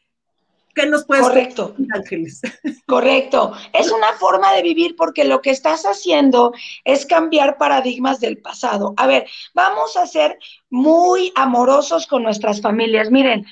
[0.80, 1.74] ¿Qué nos puedes Correcto.
[1.78, 2.42] decir, Ángeles?
[2.88, 3.52] Correcto.
[3.74, 6.54] Es una forma de vivir porque lo que estás haciendo
[6.86, 8.94] es cambiar paradigmas del pasado.
[8.96, 10.40] A ver, vamos a ser
[10.70, 13.12] muy amorosos con nuestras familias.
[13.12, 13.46] Miren,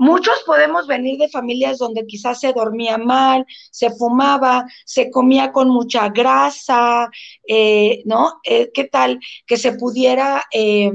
[0.00, 5.70] Muchos podemos venir de familias donde quizás se dormía mal, se fumaba, se comía con
[5.70, 7.10] mucha grasa,
[7.48, 8.38] eh, ¿no?
[8.44, 10.92] Eh, ¿Qué tal que se pudiera eh,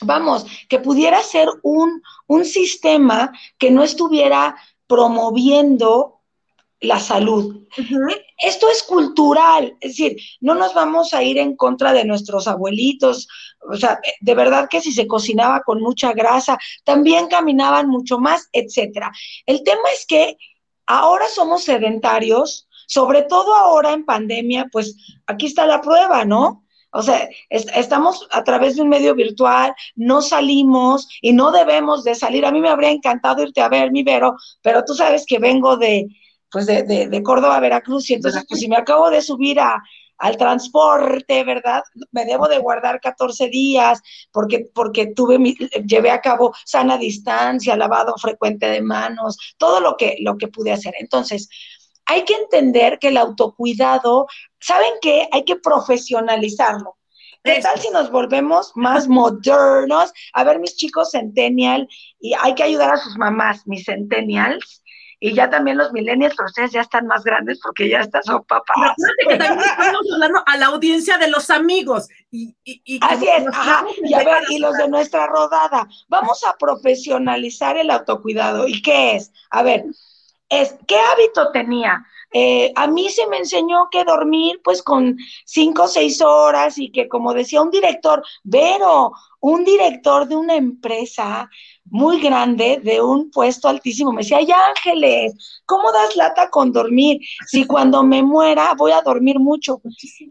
[0.00, 4.56] vamos, que pudiera ser un, un, sistema que no estuviera
[4.86, 6.16] promoviendo
[6.80, 7.66] la salud.
[8.38, 13.28] Esto es cultural, es decir, no nos vamos a ir en contra de nuestros abuelitos,
[13.70, 18.48] o sea, de verdad que si se cocinaba con mucha grasa, también caminaban mucho más,
[18.52, 19.10] etcétera.
[19.46, 20.36] El tema es que
[20.86, 24.96] ahora somos sedentarios, sobre todo ahora en pandemia, pues
[25.26, 26.65] aquí está la prueba, ¿no?
[26.96, 32.14] O sea, estamos a través de un medio virtual, no salimos y no debemos de
[32.14, 32.46] salir.
[32.46, 35.76] A mí me habría encantado irte a ver, mi Vero, pero tú sabes que vengo
[35.76, 36.06] de,
[36.50, 39.82] pues de, de, Córdoba Veracruz y entonces, pues si me acabo de subir a,
[40.18, 41.82] al transporte, ¿verdad?
[42.12, 44.00] Me debo de guardar 14 días
[44.32, 45.54] porque, porque tuve mi,
[45.86, 50.72] llevé a cabo sana distancia, lavado frecuente de manos, todo lo que, lo que pude
[50.72, 50.94] hacer.
[50.98, 51.48] Entonces,
[52.06, 54.26] hay que entender que el autocuidado,
[54.60, 55.28] ¿saben qué?
[55.32, 56.96] Hay que profesionalizarlo.
[57.42, 60.12] ¿Qué tal si nos volvemos más modernos?
[60.32, 61.88] A ver, mis chicos centennial,
[62.20, 64.82] y hay que ayudar a sus mamás, mis centennials,
[65.18, 68.44] y ya también los millennials, pero ustedes ya están más grandes porque ya están son
[68.44, 68.94] papás.
[69.26, 72.08] que también estamos hablando a la audiencia de los amigos.
[72.30, 72.54] Y,
[73.00, 73.86] Así es, ajá.
[74.04, 75.88] Y a ver, y los de nuestra rodada.
[76.08, 78.68] Vamos a profesionalizar el autocuidado.
[78.68, 79.32] ¿Y qué es?
[79.50, 79.86] A ver,
[80.48, 82.04] es, ¿qué hábito tenía?
[82.32, 86.90] Eh, a mí se me enseñó que dormir pues con cinco o seis horas y
[86.90, 91.48] que como decía un director, Vero, un director de una empresa
[91.84, 97.20] muy grande, de un puesto altísimo, me decía, ay Ángeles, ¿cómo das lata con dormir?
[97.46, 99.80] Si cuando me muera voy a dormir mucho.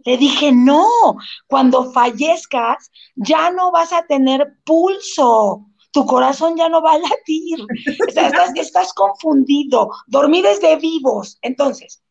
[0.05, 0.87] Le dije, no,
[1.47, 7.65] cuando fallezcas ya no vas a tener pulso tu corazón ya no va a latir.
[8.05, 9.89] estás, estás confundido.
[10.07, 11.39] Dormir es de vivos.
[11.41, 12.03] Entonces,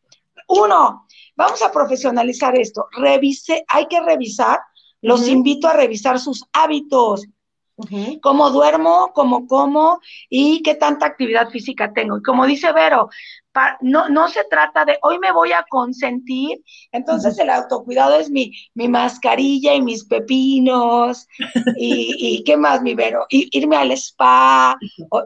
[0.47, 2.87] uno, vamos a profesionalizar esto.
[2.93, 4.59] Revise, hay que revisar,
[5.01, 7.27] los invito a revisar sus hábitos.
[8.23, 12.17] Cómo duermo, cómo como y qué tanta actividad física tengo.
[12.17, 13.09] Y como dice Vero,
[13.81, 18.51] no, no se trata de hoy me voy a consentir, entonces el autocuidado es mi,
[18.73, 21.27] mi mascarilla y mis pepinos
[21.77, 24.77] y, qué más, mi Vero, irme al spa.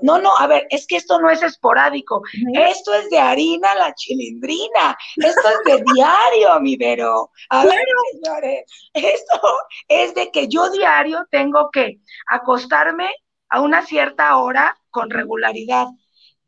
[0.01, 2.21] no, no, a ver, es que esto no es esporádico,
[2.53, 7.31] esto es de harina la chilindrina, esto es de diario, mi Vero.
[7.49, 7.79] A ver,
[8.11, 8.63] señores,
[8.93, 9.41] esto
[9.87, 13.09] es de que yo diario tengo que acostarme
[13.49, 15.87] a una cierta hora con regularidad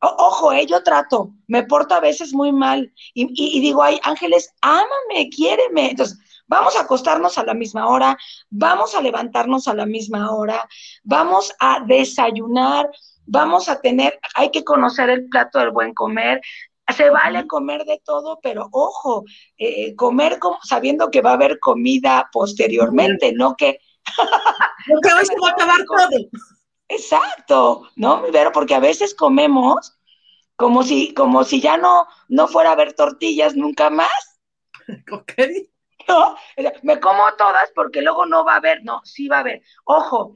[0.01, 5.29] ojo, eh, yo trato, me porto a veces muy mal y, digo, ay, Ángeles, ámame,
[5.29, 5.91] quiéreme.
[5.91, 8.17] Entonces, vamos a acostarnos a la misma hora,
[8.49, 10.67] vamos a levantarnos a la misma hora,
[11.03, 12.89] vamos a desayunar,
[13.25, 16.41] vamos a tener, hay que conocer el plato del buen comer.
[16.95, 19.23] Se vale comer de todo, pero ojo,
[19.57, 23.79] eh, comer como, sabiendo que va a haber comida posteriormente, no que...
[24.87, 26.17] no que hoy se va a acabar todo.
[26.91, 28.23] Exacto, ¿no?
[28.33, 29.97] Pero porque a veces comemos
[30.57, 34.11] como si, como si ya no, no fuera a haber tortillas nunca más.
[35.11, 35.33] Ok.
[36.07, 36.35] No,
[36.81, 39.61] me como todas porque luego no va a haber, no, sí va a haber.
[39.85, 40.35] Ojo,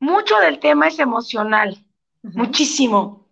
[0.00, 1.86] mucho del tema es emocional,
[2.22, 3.28] muchísimo.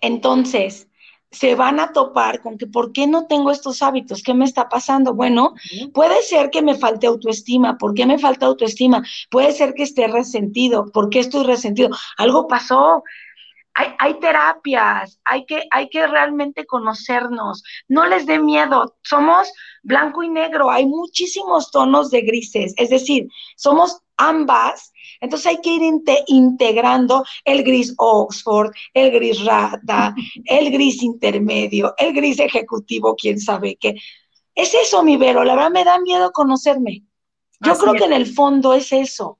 [0.00, 0.88] Entonces,
[1.34, 4.22] se van a topar con que, ¿por qué no tengo estos hábitos?
[4.22, 5.14] ¿Qué me está pasando?
[5.14, 5.54] Bueno,
[5.92, 7.76] puede ser que me falte autoestima.
[7.76, 9.02] ¿Por qué me falta autoestima?
[9.30, 10.86] Puede ser que esté resentido.
[10.92, 11.90] ¿Por qué estoy resentido?
[12.16, 13.02] Algo pasó.
[13.74, 17.62] Hay, hay, terapias, hay que, hay que realmente conocernos.
[17.88, 18.96] No les dé miedo.
[19.02, 20.70] Somos blanco y negro.
[20.70, 22.74] Hay muchísimos tonos de grises.
[22.76, 25.82] Es decir, somos ambas entonces hay que ir
[26.26, 33.76] integrando el gris Oxford, el gris rata, el gris intermedio, el gris ejecutivo, quién sabe
[33.76, 33.94] qué.
[34.54, 37.04] Es eso, mi Vero, la verdad me da miedo conocerme.
[37.60, 39.38] Yo creo que en el fondo es eso.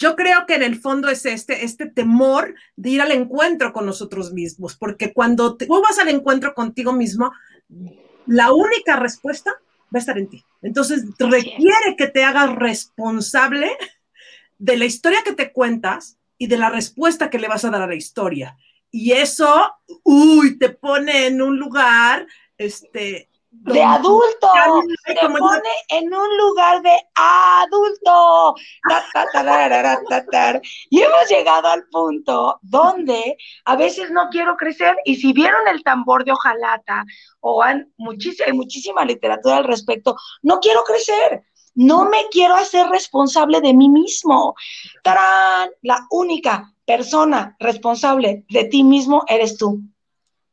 [0.00, 3.84] Yo creo que en el fondo es este, este temor de ir al encuentro con
[3.84, 7.30] nosotros mismos, porque cuando tú vas al encuentro contigo mismo,
[8.26, 10.42] la única respuesta va a estar en ti.
[10.62, 13.70] Entonces requiere que te hagas responsable
[14.56, 17.82] de la historia que te cuentas y de la respuesta que le vas a dar
[17.82, 18.56] a la historia.
[18.90, 19.70] Y eso,
[20.02, 23.29] uy, te pone en un lugar, este...
[23.52, 24.48] De adulto,
[25.04, 28.54] te pone en un lugar de adulto.
[30.88, 35.82] Y hemos llegado al punto donde a veces no quiero crecer y si vieron el
[35.82, 37.04] tambor de hojalata
[37.40, 42.88] o han muchísima, hay muchísima literatura al respecto, no quiero crecer no me quiero hacer
[42.88, 44.54] responsable de mí mismo.
[45.02, 45.70] ¡Tarán!
[45.82, 49.80] La única persona responsable de ti mismo eres tú.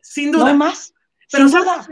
[0.02, 0.46] Sin duda.
[0.46, 0.94] No más.
[1.32, 1.88] Pero Sin duda.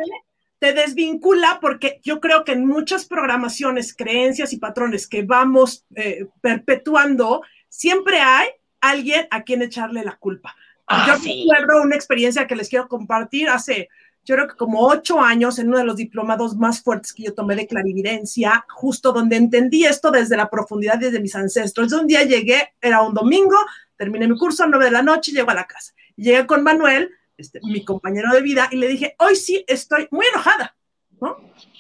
[0.60, 6.28] Te desvincula porque yo creo que en muchas programaciones, creencias y patrones que vamos eh,
[6.42, 8.48] perpetuando, siempre hay
[8.82, 10.56] alguien a quien echarle la culpa.
[10.88, 13.90] Ah, yo recuerdo una experiencia que les quiero compartir hace
[14.26, 17.34] yo creo que como ocho años en uno de los diplomados más fuertes que yo
[17.34, 21.94] tomé de clarividencia, justo donde entendí esto desde la profundidad desde mis ancestros.
[21.94, 23.56] un día llegué, era un domingo,
[23.96, 25.94] terminé mi curso a nueve de la noche, llego a la casa.
[26.16, 30.26] Llegué con Manuel, este, mi compañero de vida, y le dije, hoy sí estoy muy
[30.28, 30.76] enojada,
[31.22, 31.38] ¿no?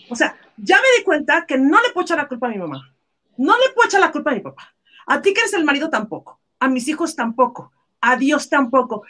[0.10, 2.58] O sea, ya me di cuenta que no le puedo echar la culpa a mi
[2.58, 2.96] mamá,
[3.38, 4.76] no le puedo echar la culpa a mi papá,
[5.08, 9.04] a ti que eres el marido tampoco, a mis hijos tampoco, a Dios tampoco.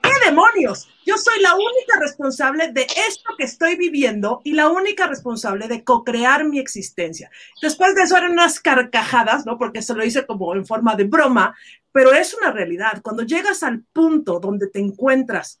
[0.00, 0.88] ¿Qué demonios?
[1.04, 5.82] Yo soy la única responsable de esto que estoy viviendo y la única responsable de
[5.82, 7.30] co-crear mi existencia.
[7.60, 9.58] Después de eso eran unas carcajadas, ¿no?
[9.58, 11.56] Porque se lo hice como en forma de broma,
[11.92, 13.02] pero es una realidad.
[13.02, 15.60] Cuando llegas al punto donde te encuentras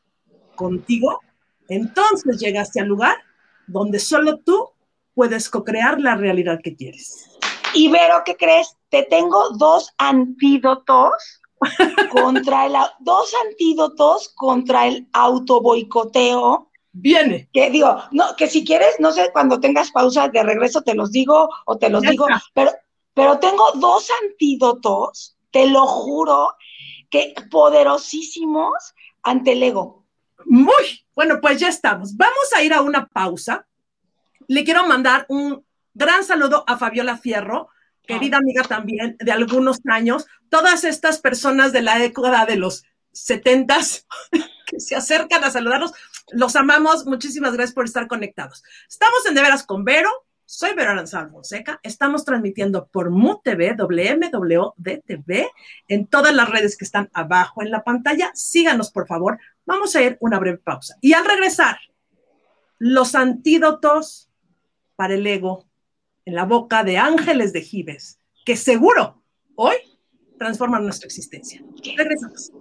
[0.58, 1.20] contigo,
[1.68, 3.16] entonces llegaste al lugar
[3.66, 4.70] donde solo tú
[5.14, 7.30] puedes co-crear la realidad que quieres.
[7.74, 8.76] Y Vero, ¿qué crees?
[8.88, 11.12] Te tengo dos antídotos
[12.10, 16.70] contra el, dos antídotos contra el autoboicoteo.
[16.92, 17.48] Viene.
[17.52, 21.12] Que digo, no, que si quieres, no sé, cuando tengas pausa de regreso te los
[21.12, 22.72] digo o te los digo, pero,
[23.14, 26.54] pero tengo dos antídotos, te lo juro,
[27.10, 29.97] que poderosísimos ante el ego.
[30.44, 32.16] Muy bueno, pues ya estamos.
[32.16, 33.66] Vamos a ir a una pausa.
[34.46, 35.64] Le quiero mandar un
[35.94, 37.68] gran saludo a Fabiola Fierro,
[38.06, 44.06] querida amiga también de algunos años, todas estas personas de la década de los setentas
[44.66, 45.92] que se acercan a saludarnos,
[46.30, 48.62] los amamos, muchísimas gracias por estar conectados.
[48.88, 50.10] Estamos en De Veras con Vero,
[50.50, 55.46] soy Aranzal Fonseca, estamos transmitiendo por MUTV, WMWDTV,
[55.88, 58.30] en todas las redes que están abajo en la pantalla.
[58.32, 59.38] Síganos, por favor.
[59.66, 60.96] Vamos a ir una breve pausa.
[61.02, 61.76] Y al regresar,
[62.78, 64.30] los antídotos
[64.96, 65.66] para el ego
[66.24, 69.22] en la boca de ángeles de Gives, que seguro
[69.54, 69.76] hoy
[70.38, 71.62] transforman nuestra existencia.
[71.94, 72.52] Regresamos.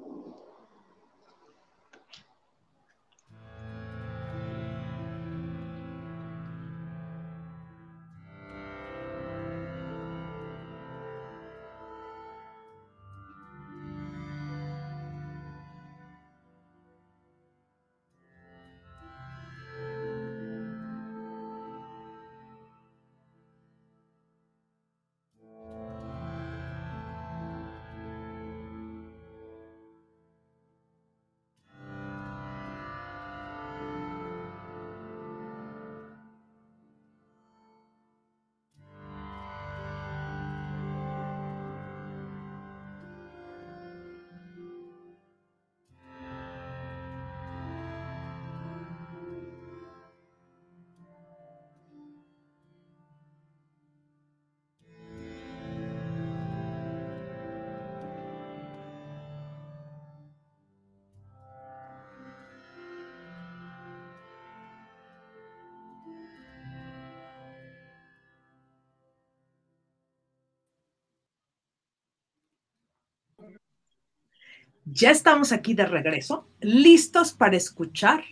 [74.99, 78.23] Ya estamos aquí de regreso, listos para escuchar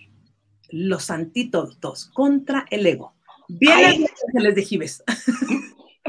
[0.69, 3.13] los antídotos contra el ego.
[3.47, 4.87] Vienen ángeles de.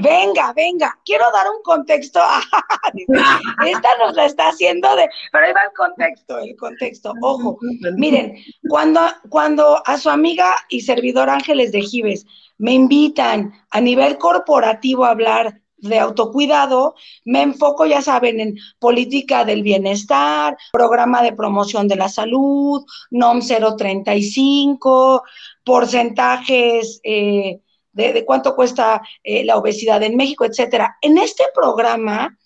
[0.01, 2.21] Venga, venga, quiero dar un contexto.
[3.67, 7.13] Esta nos la está haciendo de, pero ahí va el contexto, el contexto.
[7.21, 7.59] Ojo,
[7.99, 8.37] miren,
[8.71, 12.25] cuando, cuando a su amiga y servidor Ángeles de Gives
[12.57, 19.45] me invitan a nivel corporativo a hablar de autocuidado, me enfoco, ya saben, en política
[19.45, 25.23] del bienestar, programa de promoción de la salud, NOM 035,
[25.65, 27.61] porcentajes eh,
[27.93, 30.97] de, cuánto cuesta eh, la obesidad en México, etcétera.
[31.01, 32.37] En este programa,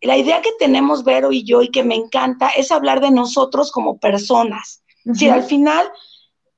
[0.00, 3.70] la idea que tenemos Vero y yo y que me encanta es hablar de nosotros
[3.70, 4.82] como personas.
[5.14, 5.90] Si al final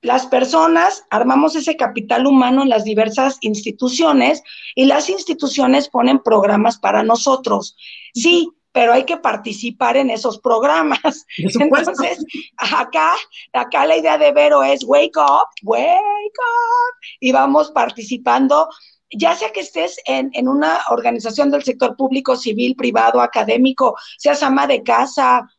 [0.07, 4.41] las personas armamos ese capital humano en las diversas instituciones
[4.77, 7.77] y las instituciones ponen programas para nosotros.
[8.15, 11.27] Sí, pero hay que participar en esos programas.
[11.39, 12.25] Entonces,
[12.57, 13.15] acá,
[13.53, 18.69] acá la idea de Vero es wake up, wake up, y vamos participando,
[19.11, 24.43] ya sea que estés en, en una organización del sector público, civil, privado, académico, seas
[24.45, 25.51] ama de casa,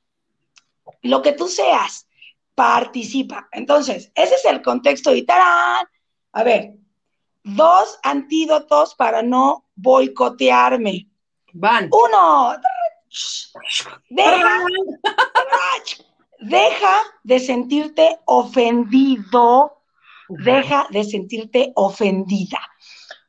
[1.01, 2.06] lo que tú seas,
[2.57, 3.47] participa.
[3.51, 5.85] Entonces, ese es el contexto y ¡tarán!
[6.31, 6.73] A ver,
[7.43, 11.07] dos antídotos para no boicotearme.
[11.53, 11.87] Van.
[11.91, 12.55] Uno.
[14.09, 14.65] Deja,
[16.39, 19.83] deja de sentirte ofendido.
[20.27, 22.59] Deja de sentirte ofendida.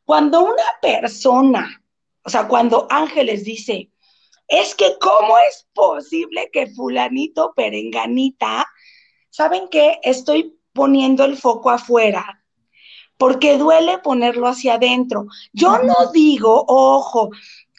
[0.07, 1.83] Cuando una persona,
[2.23, 3.91] o sea, cuando Ángeles dice,
[4.49, 8.67] es que cómo es posible que fulanito perenganita
[9.31, 9.99] ¿saben qué?
[10.03, 12.39] Estoy poniendo el foco afuera
[13.19, 15.27] porque duele ponerlo hacia adentro.
[15.53, 17.31] Yo no digo, ojo,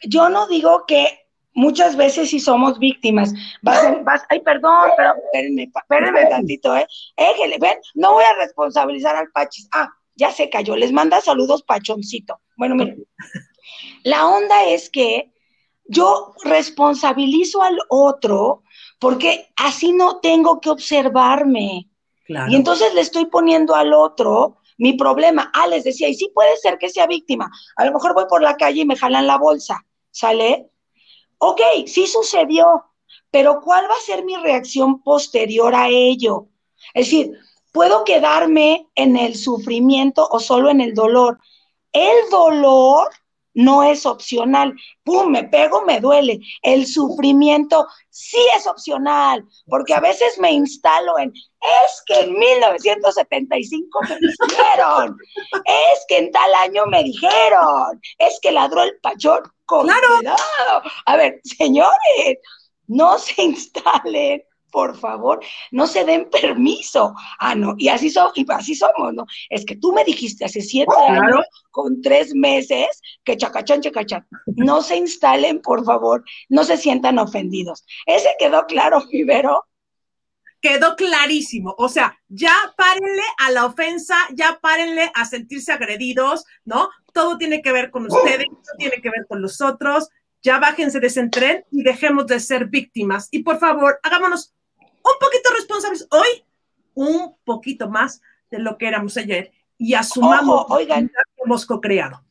[0.03, 5.71] yo no digo que muchas veces si somos víctimas, vas, vas, ay, perdón, pero espérenme,
[5.73, 6.85] espérenme tantito, ¿eh?
[7.15, 9.67] Éjele, ven, no voy a responsabilizar al Pachis.
[9.73, 12.39] Ah, ya se cayó, les manda saludos Pachoncito.
[12.57, 13.03] Bueno, miren,
[14.03, 15.31] la onda es que
[15.85, 18.63] yo responsabilizo al otro
[18.99, 21.89] porque así no tengo que observarme.
[22.27, 25.51] Y entonces le estoy poniendo al otro mi problema.
[25.53, 27.49] Ah, les decía, y sí puede ser que sea víctima.
[27.75, 30.69] A lo mejor voy por la calle y me jalan la bolsa, ¿sale?
[31.39, 32.85] Ok, sí sucedió,
[33.31, 36.47] pero ¿cuál va a ser mi reacción posterior a ello?
[36.93, 37.31] Es decir,
[37.71, 41.39] puedo quedarme en el sufrimiento o solo en el dolor.
[41.91, 43.09] El dolor
[43.53, 44.75] no es opcional.
[45.03, 45.31] ¡Pum!
[45.31, 46.39] Me pego, me duele.
[46.61, 53.99] El sufrimiento sí es opcional, porque a veces me instalo en, es que en 1975
[54.07, 55.17] me dijeron,
[55.65, 60.81] es que en tal año me dijeron, es que ladró el pachón ¡Claro!
[61.05, 62.39] A ver, señores,
[62.87, 64.41] no se instalen
[64.71, 65.39] por favor,
[65.71, 67.13] no se den permiso.
[67.39, 69.25] Ah, no, y así, so, y así somos, ¿no?
[69.49, 74.27] Es que tú me dijiste hace siete años, con tres meses, que chacachán, chacachán.
[74.47, 77.85] No se instalen, por favor, no se sientan ofendidos.
[78.05, 79.65] ¿Ese quedó claro, Vivero?
[80.61, 81.73] Quedó clarísimo.
[81.77, 86.89] O sea, ya párenle a la ofensa, ya párenle a sentirse agredidos, ¿no?
[87.13, 90.09] Todo tiene que ver con ustedes, todo tiene que ver con los otros.
[90.41, 93.29] Ya bájense de ese tren y dejemos de ser víctimas.
[93.31, 94.53] Y por favor, hagámonos
[95.13, 96.07] un poquito responsables.
[96.11, 96.43] Hoy,
[96.93, 101.07] un poquito más de lo que éramos ayer y asumamos Ojo, oigan.
[101.07, 102.23] que hemos co-creado.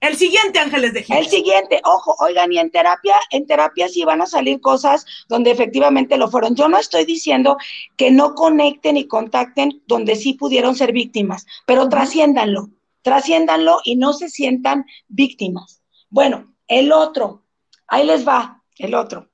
[0.00, 1.16] El siguiente, Ángeles de Gil.
[1.16, 5.52] El siguiente, ojo, oigan, y en terapia, en terapia sí van a salir cosas donde
[5.52, 6.56] efectivamente lo fueron.
[6.56, 7.56] Yo no estoy diciendo
[7.96, 12.70] que no conecten y contacten donde sí pudieron ser víctimas, pero trasciéndanlo,
[13.02, 15.82] trasciéndanlo y no se sientan víctimas.
[16.10, 17.44] Bueno, el otro,
[17.86, 19.28] ahí les va, el otro.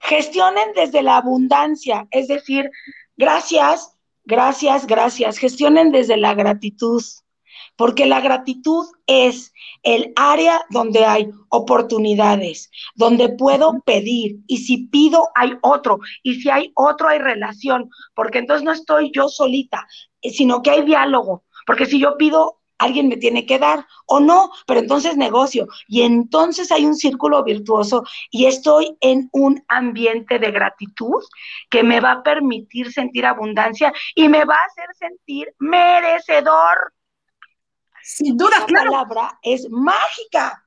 [0.00, 2.70] Gestionen desde la abundancia, es decir,
[3.16, 5.38] gracias, gracias, gracias.
[5.38, 7.02] Gestionen desde la gratitud,
[7.76, 15.28] porque la gratitud es el área donde hay oportunidades, donde puedo pedir y si pido
[15.34, 19.86] hay otro y si hay otro hay relación, porque entonces no estoy yo solita,
[20.22, 24.50] sino que hay diálogo, porque si yo pido alguien me tiene que dar o no,
[24.66, 30.50] pero entonces negocio y entonces hay un círculo virtuoso y estoy en un ambiente de
[30.50, 31.22] gratitud
[31.70, 36.94] que me va a permitir sentir abundancia y me va a hacer sentir merecedor.
[38.02, 38.90] Sin duda, claro.
[38.90, 40.64] palabra es mágica.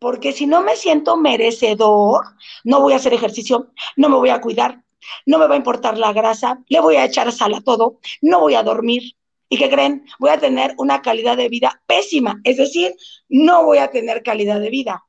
[0.00, 2.24] Porque si no me siento merecedor,
[2.62, 4.84] no voy a hacer ejercicio, no me voy a cuidar,
[5.26, 8.38] no me va a importar la grasa, le voy a echar sal a todo, no
[8.38, 9.17] voy a dormir.
[9.48, 10.04] ¿Y qué creen?
[10.18, 12.94] Voy a tener una calidad de vida pésima, es decir,
[13.28, 15.04] no voy a tener calidad de vida.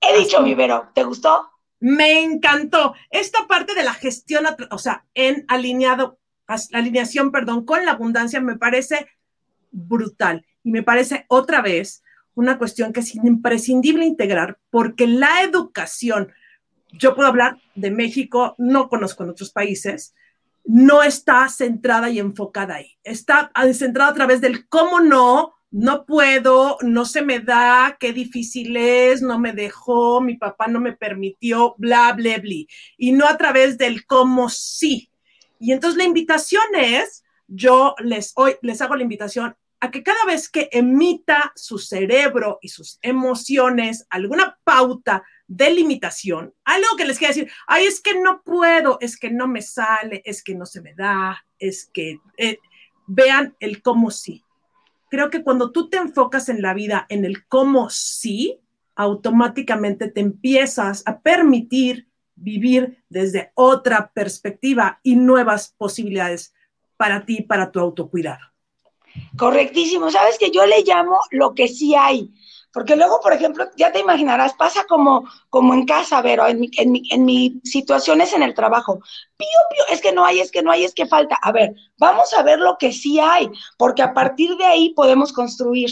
[0.00, 0.46] He dicho, Así.
[0.46, 1.50] mi Vero, ¿te gustó?
[1.80, 6.18] Me encantó esta parte de la gestión, o sea, en alineado,
[6.72, 9.08] alineación, perdón, con la abundancia me parece
[9.70, 16.32] brutal y me parece otra vez una cuestión que es imprescindible integrar porque la educación,
[16.92, 20.14] yo puedo hablar de México, no conozco en otros países,
[20.64, 22.98] no está centrada y enfocada ahí.
[23.04, 28.76] Está centrada a través del cómo no, no puedo, no se me da, qué difícil
[28.76, 32.66] es, no me dejó, mi papá no me permitió, bla, bla, bla.
[32.96, 35.10] Y no a través del cómo sí.
[35.58, 40.24] Y entonces la invitación es, yo les, hoy les hago la invitación a que cada
[40.26, 45.24] vez que emita su cerebro y sus emociones alguna pauta
[45.54, 49.46] de limitación, algo que les quiera decir, ay, es que no puedo, es que no
[49.46, 52.58] me sale, es que no se me da, es que eh,
[53.06, 54.42] vean el cómo sí.
[55.10, 58.60] Creo que cuando tú te enfocas en la vida en el cómo sí,
[58.94, 66.54] automáticamente te empiezas a permitir vivir desde otra perspectiva y nuevas posibilidades
[66.96, 68.40] para ti, para tu autocuidado.
[69.36, 70.10] Correctísimo.
[70.10, 72.32] Sabes que yo le llamo lo que sí hay.
[72.72, 76.70] Porque luego, por ejemplo, ya te imaginarás, pasa como, como en casa, Vero, en mi,
[76.78, 79.00] en, mi, en mi situaciones en el trabajo.
[79.36, 81.38] Pío, pío, es que no hay, es que no hay, es que falta.
[81.42, 85.32] A ver, vamos a ver lo que sí hay, porque a partir de ahí podemos
[85.32, 85.90] construir.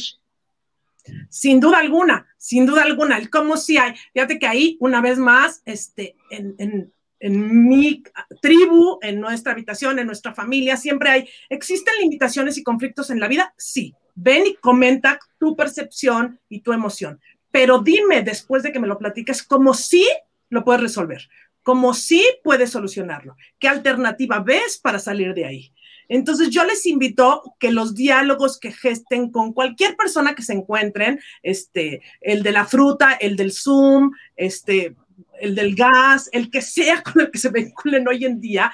[1.29, 3.95] Sin duda alguna, sin duda alguna, el cómo sí hay.
[4.13, 8.03] Fíjate que ahí, una vez más, este, en, en mi
[8.41, 13.29] tribu, en nuestra habitación, en nuestra familia, siempre hay, ¿existen limitaciones y conflictos en la
[13.29, 13.55] vida?
[13.57, 13.95] Sí.
[14.15, 17.21] Ven y comenta tu percepción y tu emoción.
[17.51, 20.07] Pero dime después de que me lo platiques cómo sí
[20.49, 21.29] lo puedes resolver,
[21.63, 25.73] cómo sí puedes solucionarlo, qué alternativa ves para salir de ahí.
[26.09, 31.21] Entonces yo les invito que los diálogos que gesten con cualquier persona que se encuentren,
[31.43, 34.97] este, el de la fruta, el del Zoom, este,
[35.41, 38.71] el del gas, el que sea con el que se vinculen hoy en día,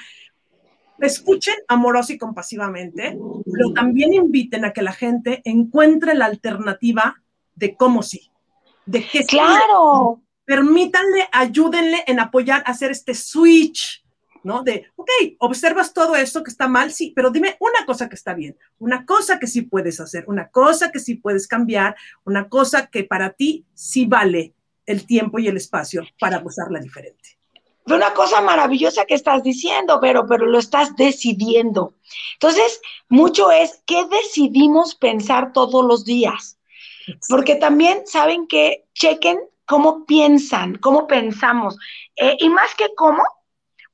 [1.00, 3.18] escuchen amoroso y compasivamente,
[3.52, 7.22] pero también inviten a que la gente encuentre la alternativa
[7.54, 8.30] de cómo sí,
[8.86, 9.36] de qué sí.
[9.36, 10.22] Claro.
[10.44, 14.04] Permítanle, ayúdenle en apoyar a hacer este switch,
[14.44, 14.62] ¿no?
[14.62, 15.10] De, ok,
[15.40, 19.04] observas todo esto que está mal, sí, pero dime una cosa que está bien, una
[19.04, 23.30] cosa que sí puedes hacer, una cosa que sí puedes cambiar, una cosa que para
[23.30, 24.54] ti sí vale
[24.87, 27.37] el tiempo y el espacio para usarla diferente
[27.95, 31.95] una cosa maravillosa que estás diciendo, pero, pero lo estás decidiendo.
[32.34, 36.59] Entonces, mucho es qué decidimos pensar todos los días.
[37.28, 41.78] Porque también saben que chequen cómo piensan, cómo pensamos.
[42.16, 43.22] Eh, y más que cómo,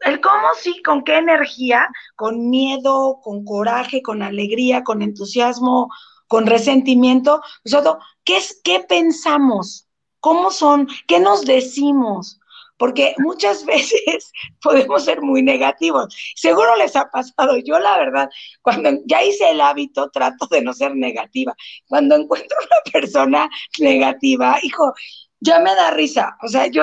[0.00, 1.86] el cómo sí, con qué energía,
[2.16, 5.90] con miedo, con coraje, con alegría, con entusiasmo,
[6.28, 7.42] con resentimiento.
[7.64, 9.86] Nosotros, ¿qué, es, ¿qué pensamos?
[10.22, 10.88] ¿Cómo son?
[11.06, 12.38] ¿Qué nos decimos?
[12.82, 16.12] porque muchas veces podemos ser muy negativos.
[16.34, 17.56] Seguro les ha pasado.
[17.58, 18.28] Yo, la verdad,
[18.60, 21.54] cuando ya hice el hábito, trato de no ser negativa.
[21.86, 23.48] Cuando encuentro una persona
[23.78, 24.92] negativa, hijo,
[25.38, 26.36] ya me da risa.
[26.42, 26.82] O sea, yo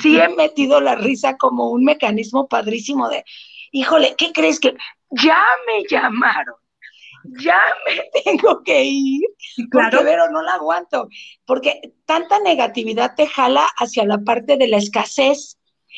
[0.00, 3.24] sí he metido la risa como un mecanismo padrísimo de,
[3.72, 4.76] híjole, ¿qué crees que
[5.10, 6.59] ya me llamaron?
[7.24, 9.22] Ya me tengo que ir,
[9.70, 9.90] claro.
[9.90, 11.08] porque Vero no la aguanto,
[11.44, 15.56] porque tanta negatividad te jala hacia la parte de la escasez,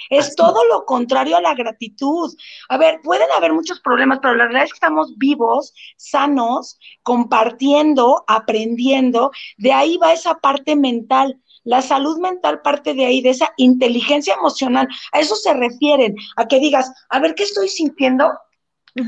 [0.08, 2.32] Es todo lo contrario a la gratitud.
[2.68, 8.24] A ver, pueden haber muchos problemas, pero la realidad es que estamos vivos, sanos, compartiendo,
[8.26, 9.30] aprendiendo.
[9.58, 11.40] De ahí va esa parte mental.
[11.64, 14.88] La salud mental parte de ahí, de esa inteligencia emocional.
[15.12, 18.32] A eso se refieren, a que digas, a ver, ¿qué estoy sintiendo?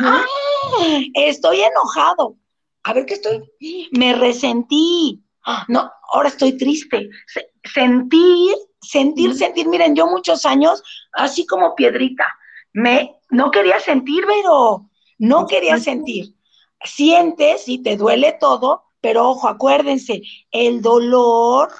[0.00, 0.24] Ah,
[1.14, 2.36] estoy enojado.
[2.84, 3.42] A ver, ¿qué estoy?
[3.92, 5.22] Me resentí.
[5.68, 7.10] No, ahora estoy triste.
[7.64, 8.54] Sentir
[8.84, 9.68] sentir, sentir.
[9.68, 10.82] Miren, yo muchos años,
[11.12, 12.26] así como piedrita,
[12.72, 16.34] me, no quería sentir, pero no quería sentir.
[16.82, 21.70] Sientes y te duele todo, pero ojo, acuérdense, el dolor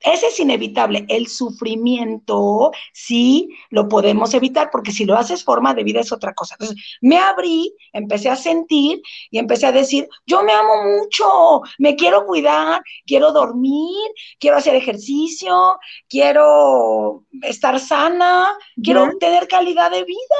[0.00, 1.04] ese es inevitable.
[1.08, 6.34] El sufrimiento sí lo podemos evitar porque si lo haces forma de vida es otra
[6.34, 6.54] cosa.
[6.54, 11.96] Entonces, me abrí, empecé a sentir y empecé a decir, yo me amo mucho, me
[11.96, 15.78] quiero cuidar, quiero dormir, quiero hacer ejercicio,
[16.08, 18.46] quiero estar sana,
[18.82, 20.36] quiero tener calidad de vida.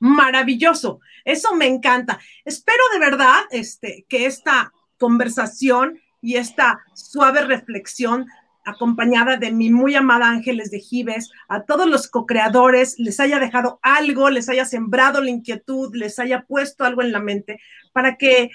[0.00, 2.18] Maravilloso, eso me encanta.
[2.44, 8.26] Espero de verdad este, que esta conversación y esta suave reflexión
[8.68, 13.78] acompañada de mi muy amada Ángeles de Gives, a todos los co-creadores, les haya dejado
[13.82, 17.60] algo, les haya sembrado la inquietud, les haya puesto algo en la mente
[17.92, 18.50] para que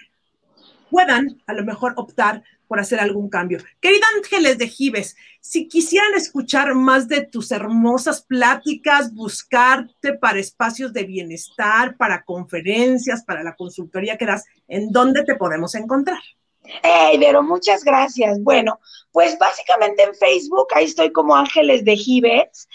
[0.89, 3.59] puedan a lo mejor optar por hacer algún cambio.
[3.82, 10.93] Querida Ángeles de Gives, si quisieran escuchar más de tus hermosas pláticas, buscarte para espacios
[10.93, 16.20] de bienestar, para conferencias, para la consultoría que das, ¿en dónde te podemos encontrar?
[16.64, 18.41] Hey, Vero, muchas gracias.
[18.41, 18.80] Bueno,
[19.11, 22.68] pues básicamente en Facebook, ahí estoy como Ángeles de Gives.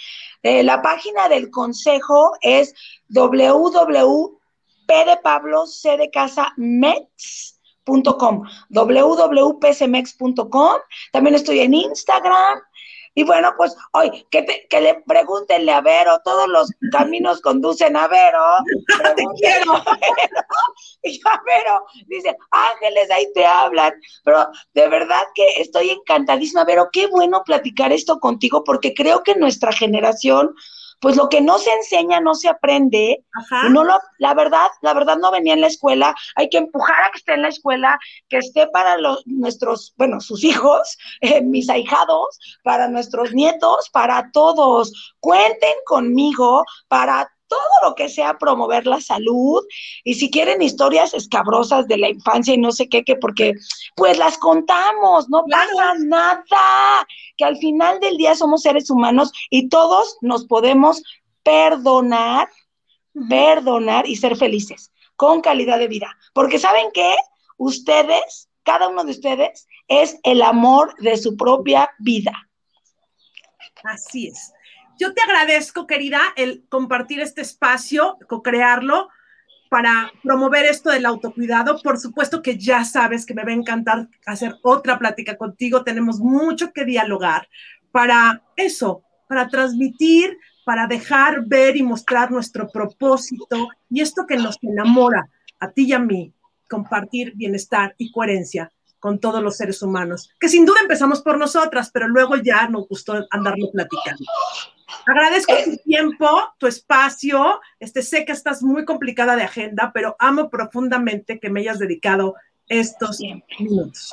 [0.42, 2.74] Eh, la página del consejo es
[3.08, 4.38] www.p
[10.48, 10.80] de.
[11.12, 12.60] También estoy en Instagram,
[13.18, 18.06] y bueno, pues hoy que, que le pregúntenle a Vero, todos los caminos conducen a
[18.06, 18.38] Vero.
[19.16, 19.72] Te quiero.
[21.02, 23.92] Y a Vero dice, ángeles, ahí te hablan.
[24.22, 26.90] Pero de verdad que estoy encantadísima, Vero.
[26.92, 30.54] Qué bueno platicar esto contigo porque creo que nuestra generación
[31.00, 33.24] pues lo que no se enseña no se aprende.
[33.70, 36.14] No lo, la verdad, la verdad no venía en la escuela.
[36.34, 40.20] Hay que empujar a que esté en la escuela, que esté para los, nuestros, bueno,
[40.20, 45.14] sus hijos, eh, mis ahijados, para nuestros nietos, para todos.
[45.20, 49.64] Cuenten conmigo para todo lo que sea promover la salud
[50.04, 53.54] y si quieren historias escabrosas de la infancia y no sé qué, que porque
[53.96, 59.68] pues las contamos, no pasa nada, que al final del día somos seres humanos y
[59.68, 61.02] todos nos podemos
[61.42, 62.48] perdonar,
[63.28, 67.16] perdonar y ser felices con calidad de vida, porque saben que
[67.56, 72.32] ustedes, cada uno de ustedes es el amor de su propia vida.
[73.82, 74.52] Así es.
[74.98, 79.08] Yo te agradezco, querida, el compartir este espacio, co-crearlo
[79.70, 81.80] para promover esto del autocuidado.
[81.82, 85.84] Por supuesto que ya sabes que me va a encantar hacer otra plática contigo.
[85.84, 87.48] Tenemos mucho que dialogar
[87.92, 94.58] para eso, para transmitir, para dejar ver y mostrar nuestro propósito y esto que nos
[94.62, 95.28] enamora
[95.60, 96.34] a ti y a mí,
[96.68, 101.90] compartir bienestar y coherencia con todos los seres humanos, que sin duda empezamos por nosotras,
[101.92, 104.24] pero luego ya nos gustó andarlo platicando.
[105.06, 106.28] Agradezco tu tiempo,
[106.58, 107.60] tu espacio.
[107.78, 112.34] Este, sé que estás muy complicada de agenda, pero amo profundamente que me hayas dedicado
[112.68, 114.12] estos minutos.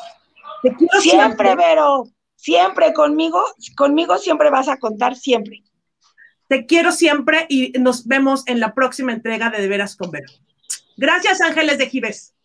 [0.61, 2.05] siempre, siempre, Vero.
[2.35, 3.43] Siempre conmigo,
[3.75, 5.63] conmigo siempre vas a contar, siempre.
[6.47, 10.31] Te quiero siempre y nos vemos en la próxima entrega de De Veras con Vero.
[10.95, 12.35] Gracias, Ángeles de Gives.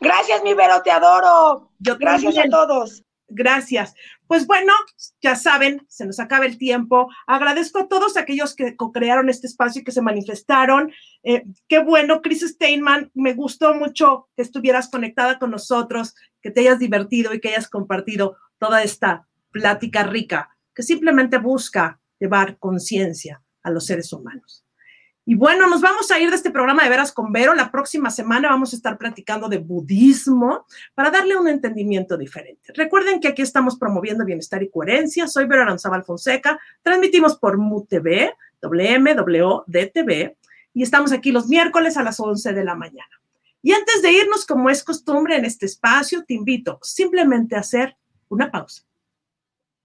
[0.00, 1.70] Gracias, mi Vero, te adoro.
[1.78, 3.04] Yo Gracias a todos.
[3.28, 3.94] Gracias.
[4.30, 4.72] Pues bueno,
[5.20, 7.08] ya saben, se nos acaba el tiempo.
[7.26, 10.92] Agradezco a todos aquellos que crearon este espacio y que se manifestaron.
[11.24, 16.60] Eh, qué bueno, Chris Steinman, me gustó mucho que estuvieras conectada con nosotros, que te
[16.60, 23.42] hayas divertido y que hayas compartido toda esta plática rica que simplemente busca llevar conciencia
[23.64, 24.64] a los seres humanos.
[25.30, 27.54] Y bueno, nos vamos a ir de este programa de Veras con Vero.
[27.54, 32.72] La próxima semana vamos a estar platicando de budismo para darle un entendimiento diferente.
[32.74, 35.28] Recuerden que aquí estamos promoviendo bienestar y coherencia.
[35.28, 36.58] Soy Vero Aranzabal Fonseca.
[36.82, 40.36] Transmitimos por MUTV, WMWDTV,
[40.74, 43.22] y estamos aquí los miércoles a las 11 de la mañana.
[43.62, 47.96] Y antes de irnos, como es costumbre en este espacio, te invito simplemente a hacer
[48.28, 48.82] una pausa.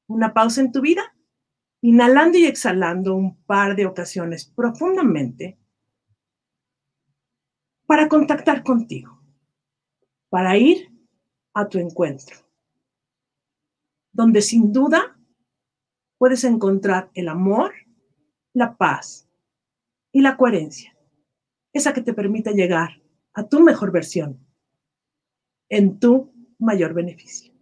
[0.07, 1.14] Una pausa en tu vida
[1.82, 5.57] inhalando y exhalando un par de ocasiones profundamente
[7.86, 9.21] para contactar contigo,
[10.30, 10.91] para ir
[11.53, 12.38] a tu encuentro,
[14.11, 15.17] donde sin duda
[16.17, 17.73] puedes encontrar el amor
[18.55, 19.28] la paz
[20.11, 20.97] y la coherencia,
[21.73, 23.01] esa que te permita llegar
[23.34, 24.39] a tu mejor versión
[25.69, 27.54] en tu mayor beneficio.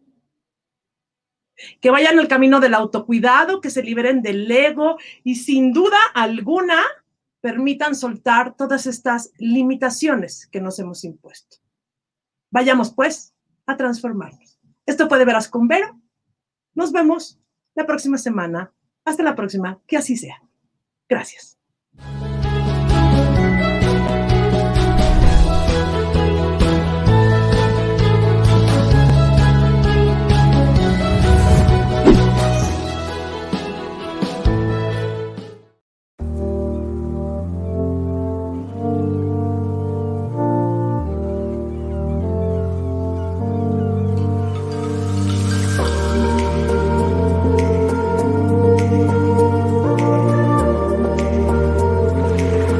[1.81, 6.81] Que vayan al camino del autocuidado, que se liberen del ego y sin duda alguna
[7.41, 11.57] permitan soltar todas estas limitaciones que nos hemos impuesto.
[12.51, 13.33] Vayamos pues
[13.65, 14.59] a transformarnos.
[14.85, 15.99] Esto puede Veras con Vero.
[16.73, 17.39] Nos vemos
[17.75, 18.73] la próxima semana.
[19.05, 19.81] Hasta la próxima.
[19.87, 20.41] Que así sea.
[21.09, 21.57] Gracias.